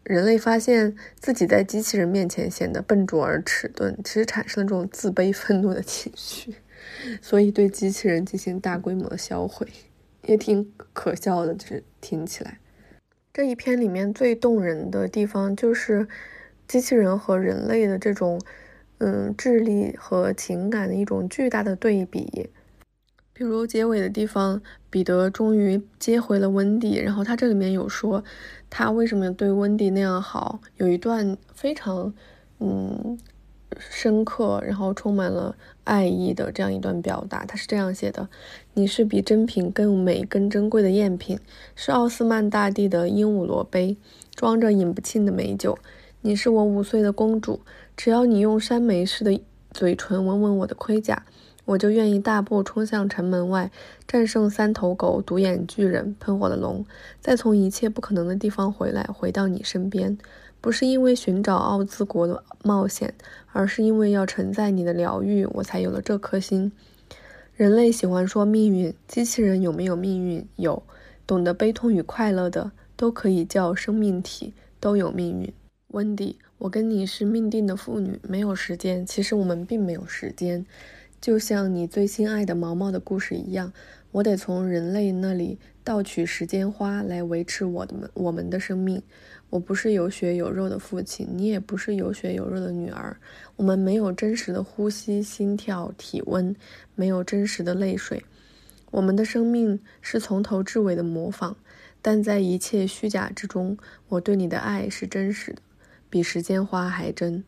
[0.04, 6.54] 人类发现自己在机器人面前显得笨拙而迟钝，其实产生了这种自卑、愤怒的情绪，
[7.20, 9.66] 所以对机器人进行大规模的销毁，
[10.22, 11.52] 也挺可笑的。
[11.52, 12.58] 就是听起来，
[13.34, 16.08] 这一篇里面最动人的地方就是
[16.68, 18.38] 机器人和人类的这种，
[18.98, 22.50] 嗯，智力和情感的一种巨大的对比。
[23.32, 24.60] 比如结尾的地方，
[24.90, 28.22] 彼得终于接回了温蒂，然后他这里面有说。
[28.68, 30.60] 他为什么对温蒂那样好？
[30.76, 32.12] 有一段非常，
[32.58, 33.16] 嗯，
[33.78, 37.46] 深刻，然后充满了爱意的这样一段表达。
[37.46, 38.28] 他是这样写的
[38.74, 41.38] ：“你是比珍品更美、更珍贵的赝品，
[41.74, 43.96] 是奥斯曼大帝的鹦鹉螺杯，
[44.34, 45.78] 装着饮不尽的美酒。
[46.28, 47.58] 你是我五岁的公主，
[47.96, 51.24] 只要你用山梅似的嘴唇吻吻我的盔甲。”
[51.64, 53.70] 我就愿意大步冲向城门外，
[54.06, 56.84] 战胜三头狗、独眼巨人、喷火的龙，
[57.18, 60.18] 再从一切不可能的地方回来，回到你身边。
[60.60, 63.14] 不是因为寻找奥兹国的冒险，
[63.52, 66.70] 而是因为要承载你的疗愈，我才有了这颗心。
[67.54, 70.46] 人类喜欢说命运，机器人有没有命运？
[70.56, 70.82] 有，
[71.26, 75.50] 懂得悲痛与快乐的都可以叫生命体，都有命运。
[75.92, 79.06] 温迪，我跟你是命定的父女，没有时间。
[79.06, 80.66] 其实我们并没有时间。
[81.18, 83.72] 就像你最心爱的毛毛的故事一样，
[84.12, 89.02] 我得从人类那里盗取时间花来维持我的们我们的生命。
[89.48, 93.16] 我不是有血有肉的父亲，你也不是有血有肉的女儿。
[93.56, 96.54] 我们没有真实的呼吸、心跳、体温，
[96.94, 98.22] 没有真实的泪水。
[98.90, 101.56] 我们的生命是从头至尾的模仿，
[102.02, 103.78] 但在一切虚假之中，
[104.10, 105.62] 我对你的爱是真实的，
[106.10, 107.44] 比时间花还真。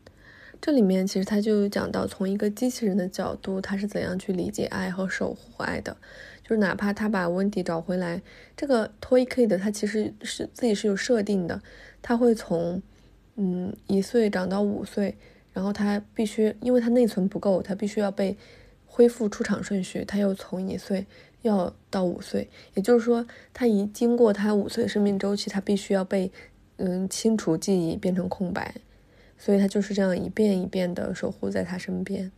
[0.61, 5.97] 这里面其实他就讲到，从一个机器人的角度，他是怎样去理解爱和守护爱的。
[6.43, 8.21] 就是哪怕他把温迪找回来，
[8.57, 11.63] 这个 Toy Kid 他其实是自己是有设定的，
[12.03, 12.83] 他会从
[13.37, 15.17] 嗯一岁长到五岁，
[15.53, 18.37] 然后他必须，因为他内存不够，他必须要被
[18.85, 21.07] 恢复出厂顺序，他又从一岁
[21.43, 26.33] 要到五岁，也就是说，他一经过他五岁生命周期，他必须要被
[26.81, 28.75] 嗯清除记忆，变成空白。
[29.43, 32.31] 所以他就是这样一遍一遍的守护在他身边，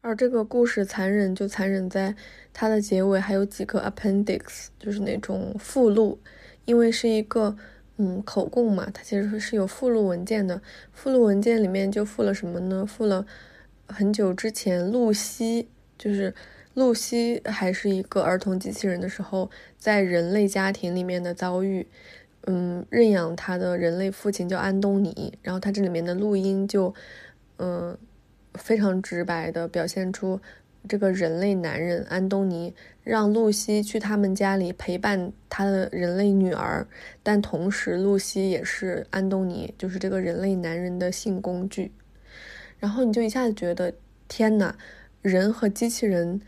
[0.00, 2.14] 而这个故事残忍就残忍在
[2.54, 6.18] 它的结尾还有几个 appendix，就是那种附录，
[6.64, 7.54] 因为是一个
[7.98, 10.62] 嗯口供嘛，它其实是有附录文件的。
[10.90, 12.86] 附录文件里面就附了什么呢？
[12.86, 13.26] 附了
[13.88, 15.68] 很久之前露西，
[15.98, 16.34] 就是
[16.72, 21.86] 露西还是一个儿童机器人的时候，在人类家庭里面的遭遇。
[22.46, 26.92] 嗯，认养他的人类父亲叫安东尼，然后他这里面的录音就，
[27.58, 27.96] 嗯，
[28.54, 30.40] 非常直白的表现出
[30.88, 32.74] 这个人类男人安东尼
[33.04, 36.84] 让露西去他们家里陪伴他的人类女儿，
[37.22, 41.92] 但同时露西也是安东尼，就是这个人类男人的性工具。
[42.80, 43.94] 然后你就一下子觉得，
[44.26, 44.76] 天哪，
[45.20, 46.40] 人和机器人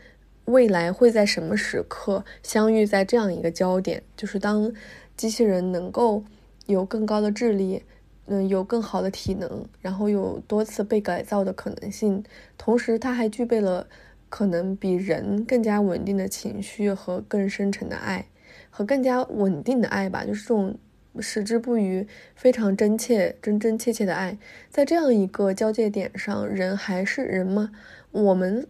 [0.43, 4.03] 未来会在什么时刻相遇在这样一个焦点？
[4.17, 4.73] 就是当。
[5.17, 6.23] 机器人能够
[6.65, 7.83] 有更高的智力，
[8.25, 12.23] 嗯，有更好的体能，然后有多次被改造的可能性，
[12.57, 13.87] 同时它还具备了
[14.29, 18.25] 可能比人更加稳定的情绪和更深沉的爱，
[18.69, 20.77] 和更加稳定的爱吧，就是这种
[21.19, 22.05] 矢志不渝、
[22.35, 24.37] 非常真切、真真切切的爱。
[24.69, 27.71] 在这样一个交界点上，人还是人吗？
[28.11, 28.67] 我们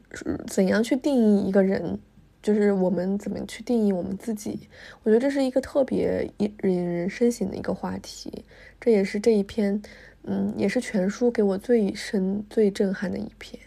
[0.47, 1.99] 怎样去定义一个人？
[2.45, 4.69] 就是我们怎么去定义我们自己？
[5.01, 8.45] 我觉得这是一个特别引引人深省的一个话题，
[8.79, 9.81] 这也是这一篇，
[10.25, 13.59] 嗯，也是全书给我最深、最震撼的一篇。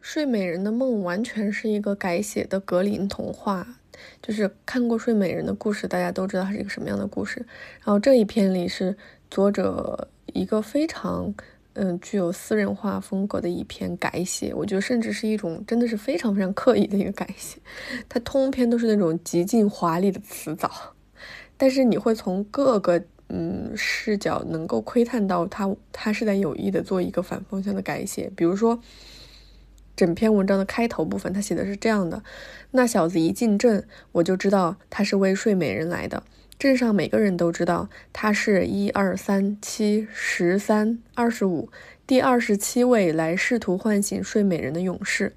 [0.00, 3.79] 睡美人的梦完全是一个改写的格林童话。
[4.22, 7.44] 就是看过《睡美人》的故事，大家都知道它是一个什么样的故事。
[7.78, 8.96] 然后这一篇里是
[9.30, 11.34] 作者一个非常
[11.72, 17.58] 嗯具有私人化风格的一篇改写，我觉得甚至是一种真的是非常非常刻意的一个改写。
[18.08, 20.70] 它通篇都是那种极尽华丽的词藻，
[21.56, 28.80] 但是你会从各个嗯视角能够窥探到他他是在有意的做一个反方向的改写，比如说。
[30.00, 32.22] 整篇文章的开头部分，他写的是这样的：
[32.70, 36.22] 那小子一进镇，我就知道他是为睡美人来的。
[36.58, 41.68] 镇上每个人都知道他是一二三七十三二十五
[42.06, 45.34] 第二十七位来试图唤醒睡美人的勇士。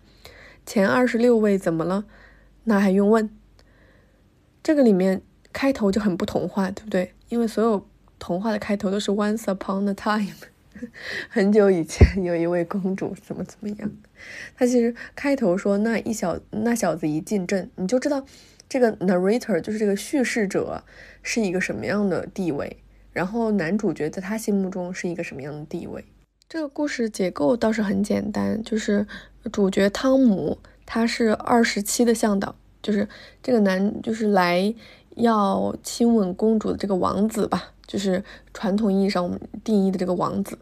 [0.65, 2.05] 前二十六位怎么了？
[2.63, 3.29] 那还用问？
[4.63, 7.13] 这个里面开头就很不童话，对不对？
[7.27, 7.85] 因为所有
[8.17, 10.52] 童话的开头都是 Once upon a time。
[11.29, 13.91] 很久以前，有一位公主怎么怎么样？
[14.57, 18.25] 她其实开头说那一小那小子一进镇，你就知道
[18.69, 20.83] 这个 narrator 就是这个叙事者
[21.21, 22.77] 是一个什么样的地位，
[23.11, 26.03] 然后男主角在他心目中是一个什么样的地位。
[26.47, 29.07] 这个故事结构倒是很简单，就是
[29.51, 33.07] 主角汤姆他是二十七的向导，就是
[33.41, 34.73] 这个男就是来
[35.15, 37.72] 要亲吻公主的这个王子吧。
[37.87, 38.23] 就是
[38.53, 40.57] 传统意义上我们定义的这个王子，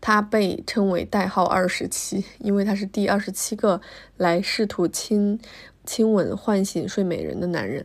[0.00, 3.80] 他被称为代号二十七，因为他是第二十七个
[4.16, 5.38] 来试图亲
[5.84, 7.84] 亲吻唤醒睡美人的男人。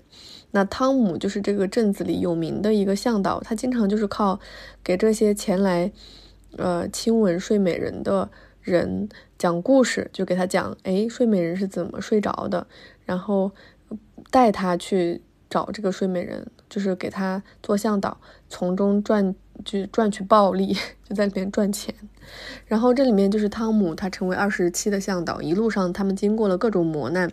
[0.52, 4.40] 那汤姆就是这个镇子里有名的一个向导，他经常就是靠
[4.84, 5.92] 给这些前来
[6.58, 8.30] 呃亲吻睡美人的
[8.62, 12.68] 人讲故事，就给他讲，哎，睡美人是怎么睡着的，
[13.06, 13.52] 然后
[14.30, 15.22] 带他去。
[15.52, 18.18] 找这个睡美人，就是给他做向导，
[18.48, 21.94] 从中赚就赚取暴利，就在里面赚钱。
[22.66, 27.30] 然后这里面就是汤姆，他成为二十七的向导，一路上他们经过了各种磨难，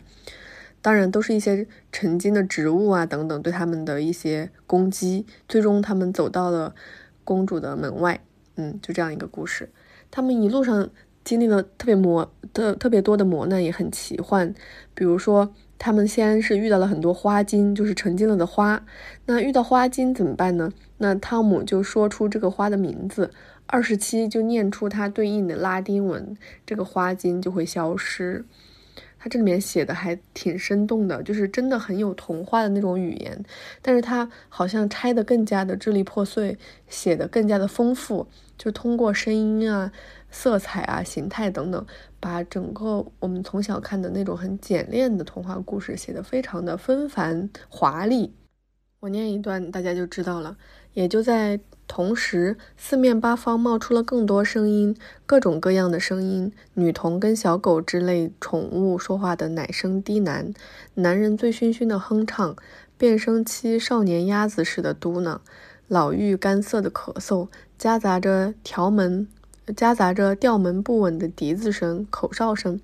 [0.83, 6.75] 当然都是一些曾经的植物啊等等对他们的一些攻击，最终他们走到了
[7.23, 8.21] 公主的门外。
[8.57, 9.71] 嗯，就这样一个故事。
[10.11, 10.91] 他们一路上
[11.23, 14.53] 经历了特别磨特特别多的磨难，也很奇幻，
[14.95, 15.55] 比如说。
[15.79, 18.85] 他们先是遇到了很多花精，就是沉浸了的花。
[19.27, 20.73] 那遇到花精怎么办呢？
[20.99, 23.31] 那汤姆就说出这个花的名字，
[23.67, 28.45] 二十七就念出它对应的拉丁文，这个花精就会消失。
[29.21, 33.45] 它这里面写的还挺生动的，就是真的很有童话的那种语言，
[33.83, 36.57] 但是它好像拆的更加的支离破碎，
[36.89, 39.93] 写的更加的丰富，就通过声音啊。
[40.31, 41.87] 色彩啊，形态等等，
[42.21, 48.35] 把整个我们从小看的那种很简练的童话故事写得非常的纷繁华丽。
[49.01, 50.57] 我念一段，大家就知道了。
[50.93, 60.53] 也就在同时，四面八方冒出了更多声音，各种各样的声音：女童跟小狗之类宠物说话的奶声低喃，
[60.95, 62.57] 男人醉醺醺的哼唱，
[62.97, 65.39] 变声期少年鸭子似的嘟囔，
[65.87, 67.47] 老妪干涩的咳嗽，
[67.79, 69.29] 夹杂着条门。
[69.73, 72.81] 夹杂着调门不稳的笛子声、口哨声，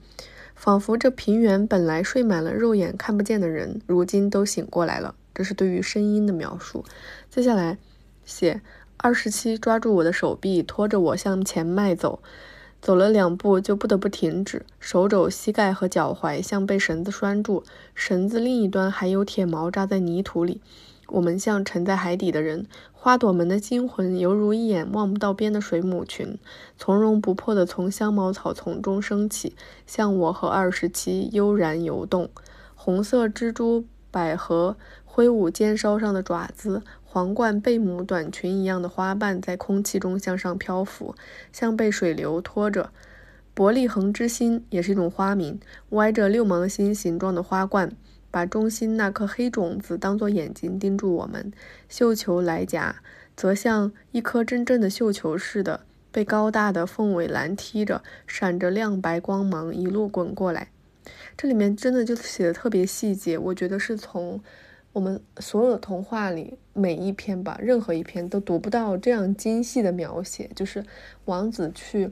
[0.55, 5.15] 仿佛这平原本来睡满了肉眼看不见的人，如今都醒过来了。
[5.35, 6.85] 这是对于声音的描述。
[7.29, 7.77] 接下来
[8.25, 8.61] 写
[8.97, 12.21] 二十七抓住我的手臂，拖着我向前迈走，
[12.81, 17.65] 走了两步就不得不停止，手肘、膝盖和脚踝像被绳子拴住，
[17.95, 20.61] 绳子另一端还有铁锚扎在泥土里。
[21.09, 26.39] 我们像沉在海底的人，花朵们的精魂犹如一眼望不到边的水母群，
[26.77, 29.55] 从容不迫地从香茅草丛中升起，
[29.87, 32.31] 向我和二十七悠然游动。
[32.75, 41.15] 红色蜘蛛、百合挥舞尖梢上的爪子，皇冠贝母短裙一样的花瓣在空气中向上漂浮，
[41.53, 42.91] 像被水流拖着。
[43.55, 47.93] 伯利恒之心也是一种花名，歪着六芒星形状的花冠，
[48.35, 51.53] 把中心那颗黑种子当作眼睛盯住我们。
[51.89, 52.97] 绣球来夹，
[53.37, 60.67] 则像一颗真正的绣球似的，被高大的凤尾兰踢着，闪着亮白光芒，一路滚过来。
[61.37, 64.41] 这里面真的就写的特别细节，我觉得是从
[64.93, 70.85] 我们所有的童话里每一篇吧，任何一篇都读不到这样精细的描写，就是
[71.27, 72.11] 王子去。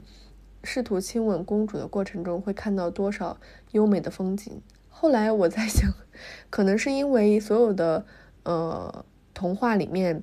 [0.64, 3.36] 试图亲吻公主的过程中，会看到多少
[3.72, 4.62] 优美的风景？
[5.03, 5.92] 后来我在想，
[6.48, 8.07] 可能是因为所有的
[8.44, 10.22] 呃童话里面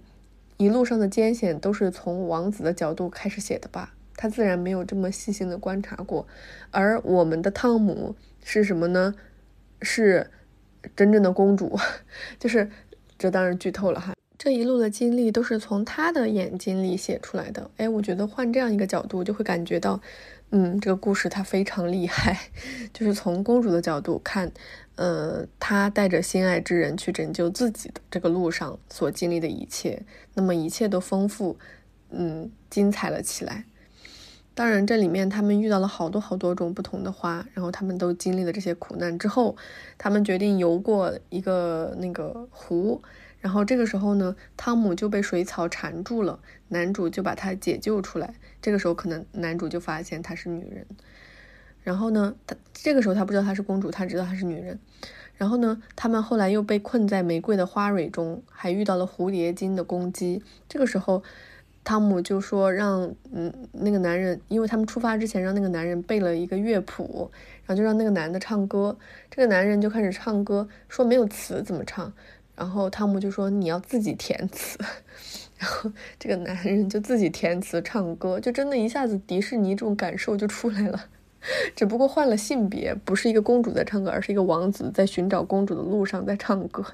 [0.56, 6.26] 一路上的艰险都是从王子的角度开始写的吧，他自然没有这么细心的观察过。
[6.72, 9.14] 而我们的汤姆是什么呢？
[9.82, 10.32] 是
[10.96, 11.78] 真正的公主，
[12.40, 12.70] 就是
[13.18, 14.14] 这当然剧透了哈。
[14.38, 17.70] 这一路的经历都是从他的眼睛里写出来的。
[17.76, 20.00] 哎，我觉得换这样一个角度，就会感觉到，
[20.52, 22.40] 嗯，这个故事它非常厉害。
[22.92, 24.52] 就是从公主的角度看，
[24.96, 30.02] 呃，她带着心爱之人去拯救自己的这个路上所经历的一切，
[30.34, 31.58] 那么一切都丰富，
[32.10, 33.66] 嗯，精彩了起来。
[34.56, 39.56] 当然，这里面他们遇到了好多好多种不同的花，然后他们都经历了这些苦难之后，
[39.98, 43.02] 他们决定游过一个那个湖。
[43.42, 48.34] 然后这个时候呢，汤姆就被水草缠住了，男主就把他解救出来。
[48.62, 50.86] 这个时候可能男主就发现她是女人。
[51.82, 54.78] 然后呢，他这个时候他不知道她是公主，他知道她是女人。
[55.38, 60.44] 然后呢，他们后来又被困在玫瑰的花蕊中，还遇到了蝴蝶精的攻击。
[60.68, 61.24] 这个时候，
[61.86, 67.32] 汤姆就说让嗯那个男人，因为他们出发之前让那个男人背了一个乐谱，
[67.66, 68.98] 然后就让那个男的唱歌。
[69.32, 72.12] 这个男人就开始唱歌，说没有词怎么唱。
[72.60, 74.78] 然后汤姆就说：“你要自己填词。
[75.58, 75.90] ”然后
[76.20, 81.06] 这个男人就自己填词唱歌，就真的一下子迪士尼这种感受就出来了。
[81.74, 86.86] 只不过换了性别，不是一个公主在唱歌，而是一个王子在寻找公主的路上在唱歌。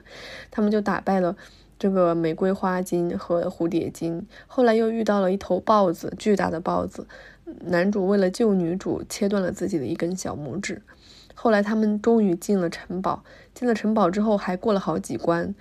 [0.51, 1.35] 他们就打败了
[1.79, 7.07] 这个玫瑰花精和蝴蝶精，后来又遇到了一头豹子，巨大的豹子。
[7.65, 10.83] 男主为了救女主，切断了自己的一根小拇指。
[11.45, 13.23] 后来他们终于进了城堡。
[13.53, 15.53] 进了城堡之后，还过了好几关。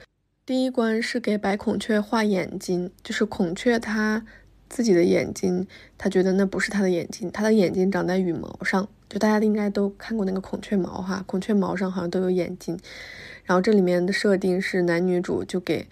[0.46, 4.24] 第一关是给白孔雀画眼睛，就是孔雀它
[4.70, 5.66] 自己的眼睛，
[5.98, 8.88] 它觉得那不是它的眼睛，它的眼睛长在羽毛上。
[9.10, 12.78] 就大家应该都看过那个孔雀毛哈，孔雀毛上好像都有眼睛。
[13.44, 15.86] 然后这里面的设定是男女主就给。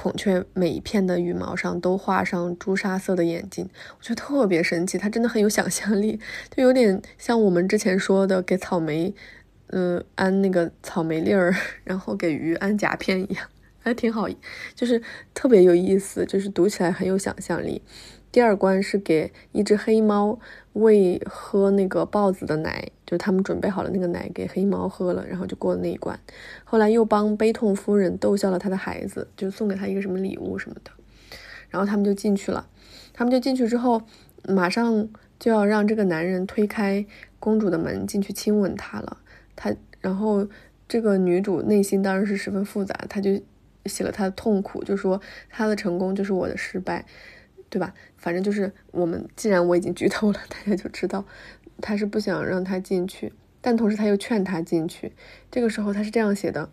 [0.00, 4.96] 孔雀每一片的羽毛上都画上朱砂色的眼睛，我觉得特别神奇。
[4.96, 6.18] 它真的很有想象力，
[6.56, 9.14] 就有点像我们之前说的给草莓，
[9.66, 13.46] 嗯，安那个草莓粒儿，然后给鱼安夹片一样，
[13.80, 14.26] 还挺好，
[14.74, 15.02] 就是
[15.34, 17.82] 特别有意思，就是读起来很有想象力。
[18.32, 20.38] 第二关是给一只黑猫
[20.74, 26.18] 喂喝那个豹子的奶，就是他们准备好了那个奶给黑猫喝了，然后就过了那一关。
[26.64, 30.90] 后来又帮悲痛夫人逗笑了他的孩子，就送给他一个什么礼物什么的。
[31.68, 32.68] 然后他们就进去了。
[33.12, 34.02] 他们就进去之后，
[34.48, 35.08] 马上
[35.38, 37.04] 就要让这个男人推开
[37.38, 39.18] 公主的门进去亲吻她了。
[39.56, 40.46] 他然后
[40.88, 43.40] 这个女主内心当然是十分复杂，她就
[43.86, 47.04] 写了她的痛苦，就说她的成功就是我的失败。
[47.70, 47.94] 对吧？
[48.16, 51.24] 反正就是我们，既然我已经剧透了，大家就知道
[51.80, 55.12] 他是不想让他进去，但同时他又劝他进去。
[55.50, 56.68] 这个时候他是这样写的，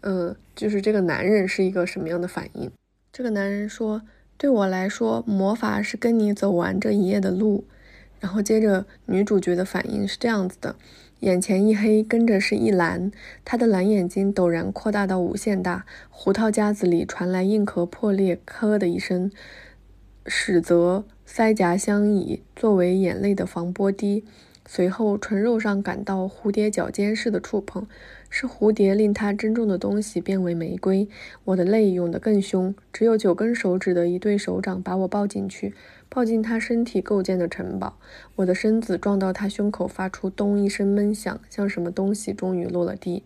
[0.00, 2.70] 嗯，就是这个男人是一个什么样的反应？
[3.12, 4.02] 这个男人说
[4.36, 7.64] ：“对我来说，魔法是跟你走完这一夜的路。”
[8.18, 10.76] 然后接着女主角的反应是这样子的：
[11.20, 13.10] 眼前一黑，跟着是一蓝，
[13.44, 19.30] 她的蓝眼睛陡然扩大到无限大，胡桃夹子里传来硬壳破裂，咔的一声。
[20.26, 24.24] 始则腮颊相倚，作为眼泪的防波堤。
[24.64, 27.84] 随后唇肉上感到蝴蝶脚尖似的触碰，
[28.30, 31.08] 是蝴蝶令他珍重的东西变为玫瑰。
[31.44, 35.74] 我的泪涌得更凶，只有九根手指的一对手掌把我抱进去，
[36.08, 37.98] 抱进他身体构建的城堡。
[38.36, 43.24] 我的身子撞到他胸口，发出咚一声闷响，像什么东西终于落了地。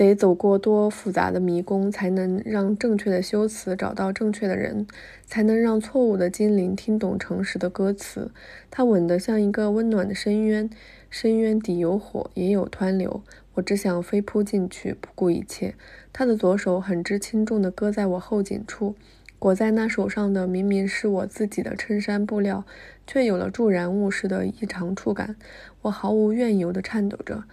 [0.00, 4.86] 得走过多复杂的迷宫，才能让正确的修辞找到正确的人，
[5.26, 8.30] 才能让错误的精灵听懂诚实的歌词。
[8.70, 10.70] 它稳得像一个温暖的深渊，
[11.10, 13.22] 深渊底有火，也有湍流。
[13.52, 15.74] 我只想飞扑进去，不顾一切。
[16.14, 18.94] 他的左手很知轻重地搁在我后颈处，
[19.38, 22.64] 裹在那手上的明明是我自己的衬衫布料，
[23.06, 25.36] 却有了助燃物似的异常触感。
[25.82, 27.44] 我毫无怨由地颤抖着。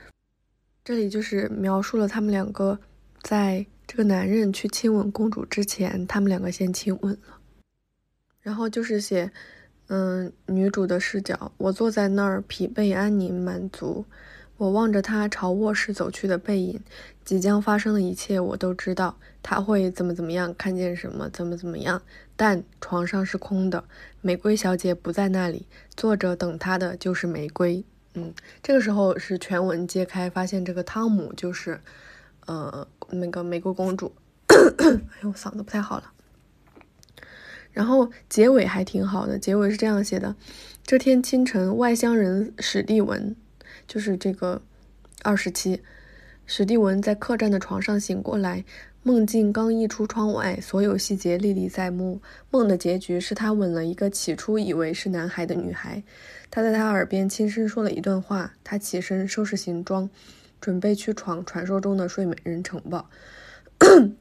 [0.88, 2.80] 这里就是描述了他们两个
[3.22, 7.40] 在这个男人去亲吻公主之前，他们两个先亲吻了。
[8.40, 9.30] 然后就是写，
[9.88, 14.06] 嗯，女主的视角，我坐在那儿，疲惫、安宁、满足。
[14.56, 16.80] 我望着他朝卧室走去的背影，
[17.26, 22.02] 即将发生的一切我都知道，他会怎么怎么样，看见什么，怎么怎么样。
[22.38, 23.84] 但床上是空的，
[24.22, 25.66] 玫瑰小姐不在那里，
[25.98, 27.84] 坐着等他的就是玫瑰。
[28.18, 31.80] 嗯，这个时候是全文揭开，发现这个汤姆就是，
[32.48, 34.12] 呃，那个玫瑰公主。
[34.50, 36.12] 哎呦，嗓子不太好了。
[37.72, 40.36] 然后结尾还挺好的，结尾是这样写的：
[40.84, 43.36] 这天清晨，外乡人史蒂文，
[43.88, 44.64] 就是这个
[45.22, 45.84] 二十七，
[46.48, 48.66] 史蒂文在客栈的床上醒过来，
[49.04, 52.20] 梦境刚一出窗外，所有细节历历在目。
[52.50, 56.02] 梦的结局是他吻了一个起初以为是男孩的女孩。
[56.50, 58.54] 他在他耳边轻声说了一段话。
[58.64, 60.10] 他起身收拾行装，
[60.60, 63.10] 准备去闯传说中的睡美人城堡。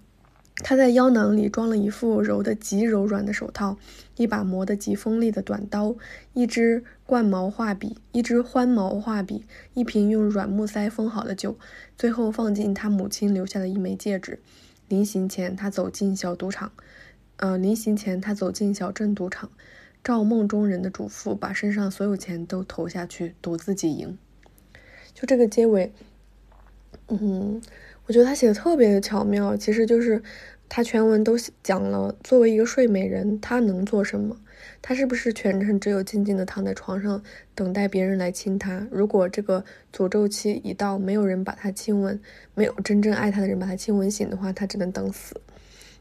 [0.64, 3.77] 他在腰囊里装了一副柔得极柔软的手套，
[4.16, 5.95] 一把磨得极锋利的短刀，
[6.33, 11.59] 一支冠毛画笔，一支欢毛画笔，一瓶用软木塞封好的酒，
[11.99, 14.41] 最后放进他母亲留下的一枚戒指。
[14.89, 16.72] 临行前，他走进小赌场。
[17.37, 19.51] 呃，临行前，他走进小镇赌场。
[20.07, 24.16] 照梦中人的嘱咐，把身上所有钱都投下去，赌自己赢。
[25.12, 25.92] 就这个结尾，
[27.09, 27.61] 嗯，
[28.07, 29.57] 我觉得他写的特别的巧妙。
[29.57, 30.22] 其实就是
[30.68, 34.36] 他全文都讲了，作为一个睡美人，她能做什么？
[34.80, 37.20] 她是不是全程只有静静的躺在床上，
[37.57, 38.86] 等待别人来亲她？
[38.92, 42.20] 如果这个诅咒期一到，没有人把她亲吻，
[42.54, 45.40] 没有真正爱她的人把她亲吻醒的话，她只能等死。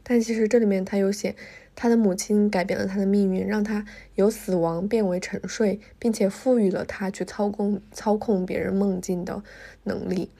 [0.04, 1.34] 但其实这里面他有写。
[1.76, 9.42] 他的母亲改变了他的命运，让他由死亡变为沉睡，并且赋予了他去操控操控别人梦境的
[9.84, 10.30] 能力。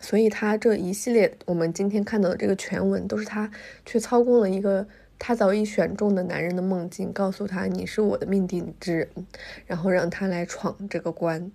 [0.00, 3.50] 所以，他这一系列我们今天看到的这个全文，都是他
[3.84, 4.86] 去操控了一个
[5.18, 9.08] 他早已选中的男人的梦境，告诉他你是我的命定之人，
[9.66, 11.52] 然后让他来闯这个关。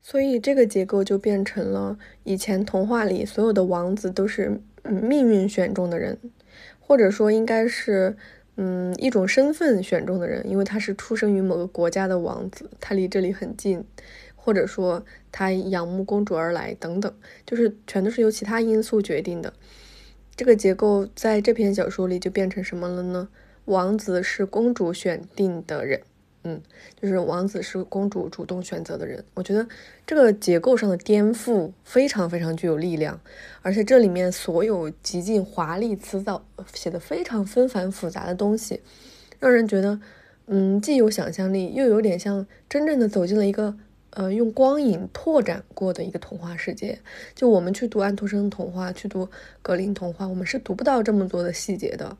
[0.00, 6.18] 所以，这个结构就变成了以前童话里所有的王子都是命运选中的人，
[6.80, 8.16] 或者说应该是。
[8.56, 13.84] 嗯，一种身份选中的人，因为他是出生于某个国家的王子，他离这里很近，
[14.36, 17.12] 或者说他仰慕公主而来，等等，
[17.44, 19.52] 就是全都是由其他因素决定的。
[20.36, 23.28] 这个结构在这篇小说里就变成什么了呢？
[23.64, 26.02] 王子是公主选定的人。
[26.46, 26.60] 嗯，
[27.00, 29.66] 就是王子是公主主动选择的人，我觉得
[30.06, 33.18] 这个结构上的颠覆非常非常具有力量，
[33.62, 38.82] 而且这里面所有极尽华丽辞藻、写的非常纷繁复杂的东西，
[39.40, 39.98] 让人觉得，
[40.44, 43.74] 嗯，既有想象力，又有点像真正的走进了一个
[44.10, 46.98] 呃用光影拓展过的一个童话世界。
[47.34, 49.26] 就我们去读安徒生童话，去读
[49.62, 52.18] 格林童话，我们是读不到这么多的细节的，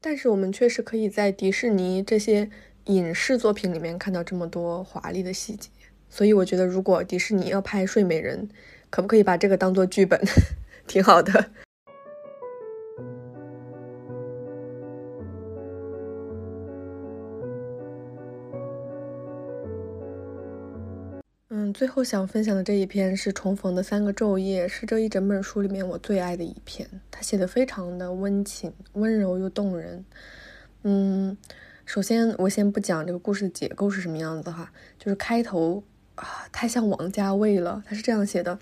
[0.00, 2.48] 但是我们确实可以在迪士尼这些。
[2.86, 5.68] 影视作品里面看到这么多华丽的细节，
[6.08, 8.48] 所以我觉得如果迪士尼要拍《睡美人》，
[8.88, 10.20] 可不可以把这个当做剧本？
[10.88, 11.50] 挺好的。
[21.50, 26.88] 嗯，最后想分享的这一篇是《重逢的三个昼夜》，是这一整本书里面我最爱的一篇。
[27.10, 30.04] 他写的非常的温情、温柔又动人。
[30.82, 31.36] 嗯。
[31.92, 35.82] 首先，我先不讲这个故事的结构是什么样子哈，就是开头
[36.14, 37.82] 啊，太像王家卫了。
[37.84, 38.56] 他是这样写的：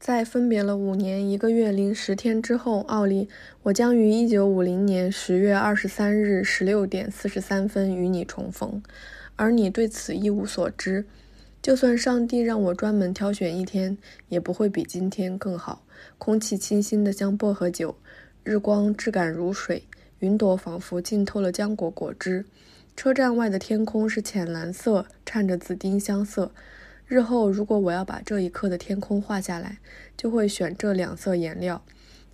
[0.00, 3.28] 在分别了五年一个月零十天之后，奥利，
[3.62, 8.82] 我将于一九五零年十月二十三日十六点四十三分与你重逢，
[9.36, 11.04] 而你对此一无所知。
[11.62, 13.96] 就算上帝让我专门挑选一天，
[14.28, 15.84] 也不会比今天更好。
[16.18, 17.94] 空气清新的像薄荷酒，
[18.42, 19.84] 日光质感如水，
[20.18, 22.44] 云朵仿佛浸透了浆果果汁。
[22.96, 26.52] 车站外的天空是浅蓝色，掺着紫丁香色。
[27.06, 29.78] 日后，如果我要把这一刻的天空画下来，
[30.16, 31.82] 就会选这两色颜料。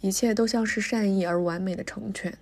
[0.00, 2.38] 一切都像是善意而完美的成全。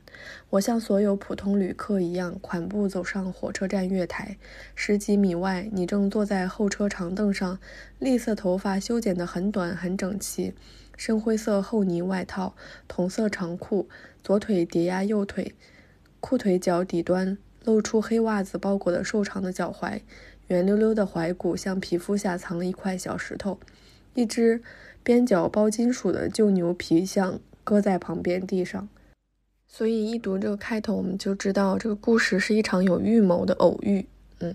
[0.51, 4.37] 我像所有普通旅客一样款步走上火车站月台。
[4.75, 7.59] 十几米外，你正坐在候车长凳上，
[7.99, 10.53] 栗色头发修剪得很短很整齐，
[10.99, 12.55] 深灰色厚呢外套，
[12.87, 13.89] 同色长裤，
[14.23, 15.55] 左腿叠压右腿，
[16.21, 20.01] 裤腿脚底端露出黑袜子包裹的瘦长的脚踝，
[20.47, 23.59] 圆溜溜的踝骨像皮肤下藏了一块小石头，
[24.15, 24.63] 一只
[25.03, 28.89] 边角包金属的旧牛皮像搁在旁边地上。
[29.67, 34.07] 所以一读这个开头，我们就知道这个故事是一场有预谋的偶遇。
[34.39, 34.55] 嗯，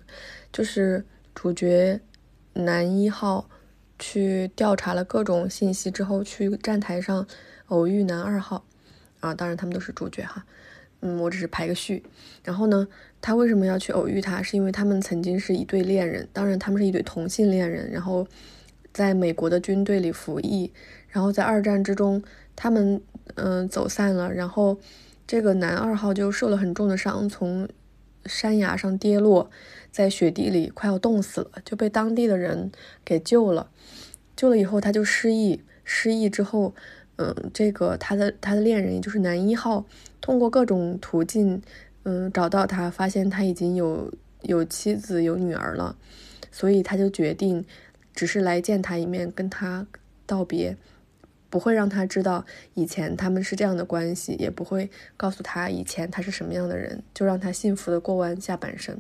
[0.54, 1.04] 就是
[1.36, 2.00] 主角
[2.54, 3.50] 男一号
[4.00, 7.28] 去调查了各种信息之后，去站台上
[7.68, 8.64] 偶遇男二号。
[9.20, 10.46] 啊，当然他们都是主角哈。
[11.02, 12.02] 嗯，我只是排个序。
[12.44, 12.88] 然后呢，
[13.20, 14.42] 他为什么要去偶遇他？
[14.42, 17.92] 是因为他们曾经是一对恋人，当然他们是一对同性恋人。
[17.92, 18.26] 然后
[18.94, 20.72] 在美国的军队里服役，
[21.10, 22.24] 然后在二战之中，
[22.56, 23.02] 他们
[23.36, 24.78] 嗯走散了，然后。
[25.28, 27.70] 这个男二号就受了很重的伤，从
[28.26, 29.50] 山崖上跌落，
[29.90, 32.70] 在雪地里快要冻死了，就被当地的人
[33.06, 33.70] 给救了。
[34.36, 35.62] 救了以后，他就失忆。
[35.86, 36.74] 失忆之后，
[37.16, 39.86] 嗯，这个他的他的恋人，也就是男一号，
[40.22, 41.62] 通过各种途径，
[42.04, 44.14] 嗯，找到他，发现他已经有
[44.44, 45.98] 有妻子有女儿了，
[46.52, 47.66] 所以他就决定，
[48.14, 49.86] 只是来见他一面，跟他
[50.26, 50.78] 道别。
[51.50, 52.46] 不会让他知道
[52.76, 58.98] 以前他们是这样的关系，也不会告诉他以前他是什么样的人，就让他幸福的过完下半生。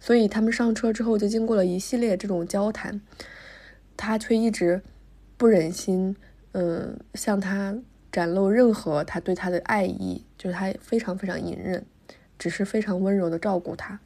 [0.00, 2.98] 所以他们上车之后就经过了一系列这种交谈，
[3.94, 4.80] 他却一直
[5.36, 6.16] 不忍心，
[6.52, 7.76] 嗯，向他
[8.12, 11.84] 展露任何他对她的爱意，就是他非常非常隐忍，
[12.38, 13.98] 只是非常温柔的照顾她。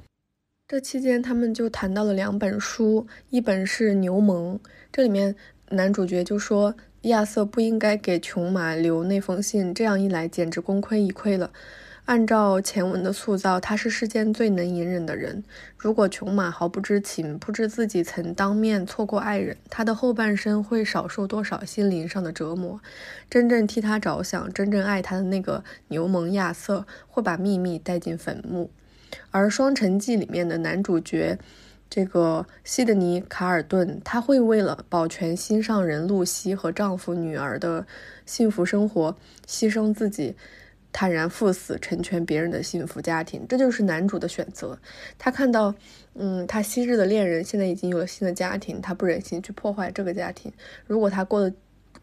[0.69, 4.55] 这期间他们就谈到了两本书，一本是《牛虻》，
[4.91, 5.35] 这里面
[5.71, 6.75] 男主角就说。
[7.03, 11.53] 亚瑟不应该给琼玛留那封信，这样一来简直功亏一篑了。
[12.07, 15.43] 按照前文的塑造，他是世间最能隐忍的人。
[15.77, 22.81] 如果琼玛毫不知情，不知自己曾当面错过爱人，他的后半生会少受多少心灵上的折磨？
[23.29, 28.71] 真正替他着想、真正爱他的那个牛虻亚瑟，会把秘密带进坟墓。
[29.33, 31.39] 而《双城记》里面的男主角。
[31.89, 37.87] 这个西德尼·卡尔顿，他会为了保全心上人露西和丈夫、女儿的
[38.27, 40.35] 幸福生活，牺牲自己，
[40.99, 43.47] 坦然赴死，成全别人的幸福家庭。
[43.47, 44.79] 这就是男主的选择。
[45.19, 45.75] 他看到，
[46.15, 50.51] 嗯，他昔日的恋人现在已经有了新的家庭，他不忍心去破坏这个家庭。
[50.87, 51.55] 如果他过得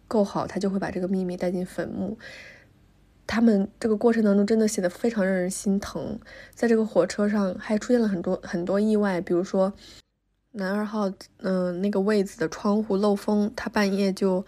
[0.08, 2.16] 够好，他就会把这个秘密带进坟墓。
[3.26, 6.20] 他们这个过程当中真的写的非常让人心疼，
[6.54, 9.74] 在这个火车上还出现了很多很多意外，比如说
[10.52, 14.46] 男二号，嗯，那个位子的窗户漏风，他半夜就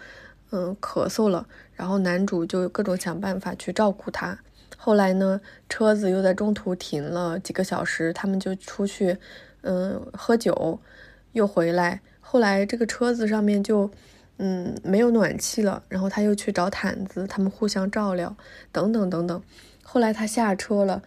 [0.52, 4.38] 嗯咳嗽了，然后男主就各种想办法去照顾他。
[4.78, 9.18] 后来呢，车子又在中途停了几个小时，他们就出去
[9.62, 10.80] 嗯喝酒，
[11.34, 12.02] 又回来。
[12.20, 13.90] 后来这个车子上面就。
[14.38, 18.36] 嗯，没有暖气了，然后他又去找毯子，他们互相照料，
[18.70, 19.42] 等等等等。
[19.82, 21.02] 后来他下车了，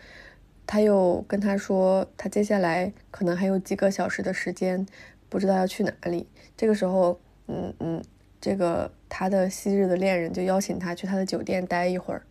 [0.67, 4.87] 他又跟他说，他接下来可能还有几个小时的时间，
[5.29, 6.27] 不知道要去哪里。
[6.57, 8.03] 这个时候，嗯嗯，
[8.41, 12.23] 这个他的昔日的恋人就邀请他去他的酒店待一会儿。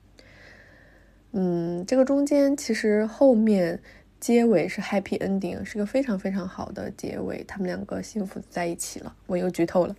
[1.31, 3.79] 嗯，这个中间其实后面
[4.19, 9.15] 结尾是 happy ending，是个非常非常好的结尾，他们两个幸福在一起了。
[9.27, 9.95] 我又剧透了。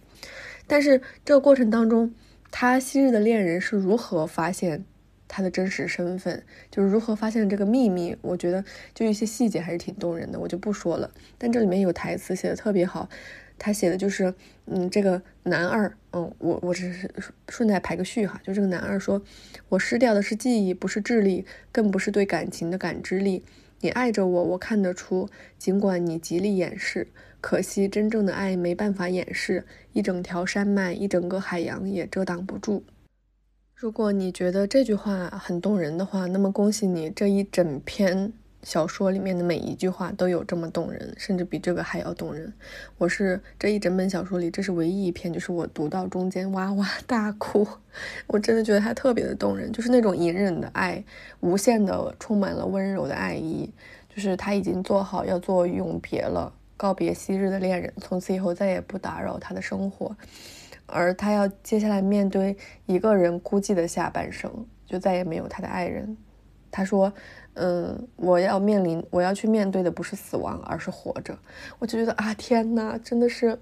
[0.66, 2.12] 但是这个过程当中，
[2.50, 4.84] 他昔日的恋人是如何发现
[5.28, 8.16] 他的真实身份，就是如何发现这个秘密？
[8.22, 11.10] 我觉得就一些细节还是挺动人的，我就不说了。
[11.36, 13.08] 但这里面有台词写的特别好，
[13.58, 14.32] 他写的就是，
[14.66, 17.10] 嗯，这个男二，嗯，我我只是
[17.48, 19.20] 顺带排个序哈，就这个男二说，
[19.68, 23.42] 我失掉的是记忆，不是智力，更不是对感情的感知力。
[23.80, 25.28] 你爱着我，我看得出，
[25.58, 27.08] 尽管你极力掩饰。
[27.40, 32.82] 可惜，真正的爱没办法掩饰，一整条山脉，一整个海洋也遮挡不住。
[33.76, 38.32] 如果你觉得这句话很动人的话，那么恭喜你，这一整篇
[38.68, 42.52] 小说里面的每一句话都有这么动人，甚至比这个还要动人。
[42.98, 47.66] 我是这一整本小说里，这是唯一一篇，就是我读到中间哇哇大哭。
[48.26, 51.02] 我真的觉得它特别的动人，就是那种隐忍的爱，
[51.40, 53.72] 无限的充满了温柔的爱意，
[54.14, 56.52] 就是他已经做好要做永别了。
[56.76, 60.14] 告别昔日的恋人，从此以后再也不打扰他的生活，
[60.84, 62.54] 而他要接下来面对
[62.84, 66.18] 一个人孤寂的下半生，就再也没有他的爱人。
[66.70, 67.10] 他说
[67.58, 71.38] ：“嗯，我要面临，我要去面对的不是死亡，而是活着。”
[71.78, 73.58] 我就觉得啊，天哪，真的是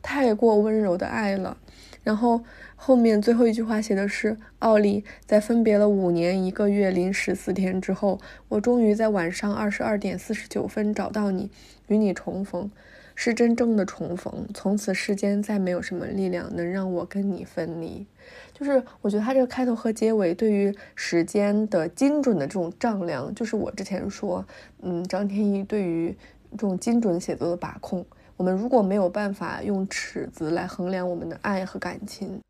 [0.00, 1.56] 太过温柔的爱了。
[2.02, 2.42] 然后
[2.76, 11.50] 后面最后一句话写的是：“奥利，在分别了五年一个月零十四天之后，我终于在晚上二十二点四十九分找到你，
[11.88, 12.70] 与你重逢。”
[13.16, 18.04] 是真正的重逢，从此世间再没有什么力量能让我跟你分离。
[18.54, 24.46] 就是我觉得他这个开头和结尾对于时间的精准的这种丈量，就是我之前说，
[24.80, 26.16] 嗯，张天翼对于
[26.52, 28.06] 这种精准写作的把控。
[28.36, 32.40] 我们如果没有办法用尺子来衡量我们的爱和感情，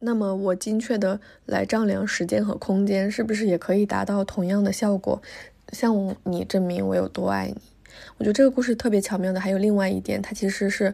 [0.00, 5.22] 那么我精确的来丈量时间和空间，是不是也可以达到同样的效果，
[5.72, 7.56] 向你证明我有多爱你？
[8.18, 10.92] 我觉得这个故事特别巧妙的，还有另外一点，它其实是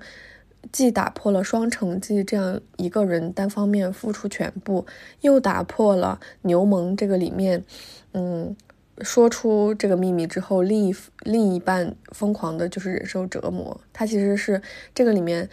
[0.70, 4.86] 既打破了双城记这样一个人单方面付出全部，
[5.22, 7.64] 又打破了牛虻这个里面，
[8.12, 8.54] 嗯，
[9.00, 10.94] 说出这个秘密之后，另一
[11.24, 13.80] 另一半疯狂的就是忍受折磨。
[13.92, 14.62] 他其实是
[14.94, 15.48] 这个里面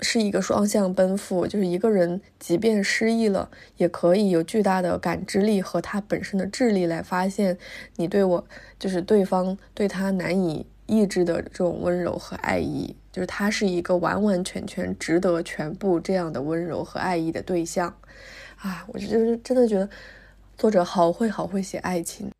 [0.00, 7.58] 是一个双向奔赴，就是一个人即便失忆了，也可以有巨大的感知力和他本身的智力来发现
[7.96, 8.46] 你对我，
[8.78, 10.64] 就是对方对他难以。
[10.86, 17.96] 意志的这种温柔和爱意，就是他是一个完完全全值得全部这样的温柔和爱意的对象，
[18.56, 19.88] 啊，我就是真的觉得
[20.56, 22.30] 作者好会好会写爱情，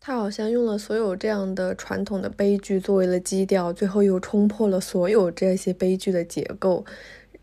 [0.00, 6.84] 他好像用了所有这样的传统的悲剧作为了基调，最后又冲破了所有这些悲剧的结构，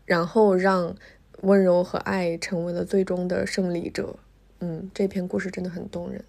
[0.04, 0.94] 然后让
[1.42, 4.16] 温柔和爱成为了最终的胜利者。
[4.60, 6.24] 嗯，这篇故事真的很动人。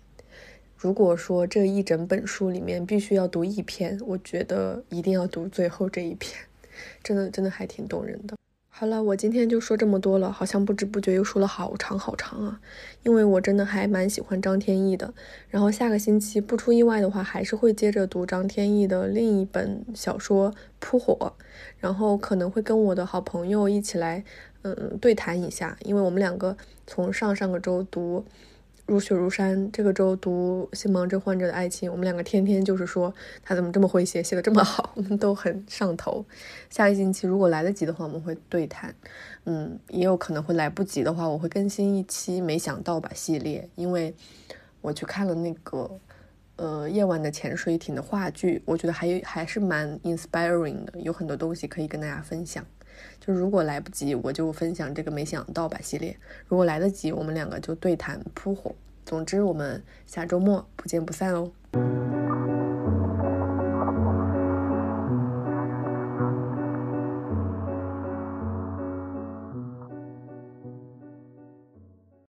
[0.82, 6.40] 如果说这一整本书里面必须要读一篇，我觉得一定要读最后这一篇，
[7.04, 8.38] 真的真的还挺动人的。
[8.70, 12.62] 好了，我今天就说这么多了，好像不知不觉又说了好长好长啊，
[13.04, 15.14] 因为我真的还蛮喜欢张天翼的。
[15.50, 20.50] 然后下个星期不出意外的话，还是会接着读张天翼的另一本小说
[20.80, 21.34] 《扑火》，
[21.80, 24.24] 然后可能会跟我的好朋友一起来，
[24.62, 26.56] 嗯，对谈一下，因为我们两个
[26.88, 28.24] 从上上个周读。
[28.90, 33.14] 如雪如山，这个周读心盲症患者的爱情，我们两个天天就是说
[33.44, 36.26] 他怎么这么会写，写的这么好，我们都很上头。
[36.72, 38.94] 下一星期如果来得及的话，我们会对谈。
[39.46, 44.16] 嗯，也有可能会来不及的话，我会更新一期没想到吧系列，因为
[44.82, 45.90] 我去看了那个
[46.56, 52.66] 呃夜晚的潜水艇的话剧，我觉得还还是蛮 inspiring 的，有很多东西可以跟大家分享。
[53.34, 56.14] 如果来不及，我就分享这个没想到吧系列；
[56.48, 58.74] 如果来得及，我们两个就对谈扑火。
[59.06, 61.52] 总之，我们下周末不见不散哦。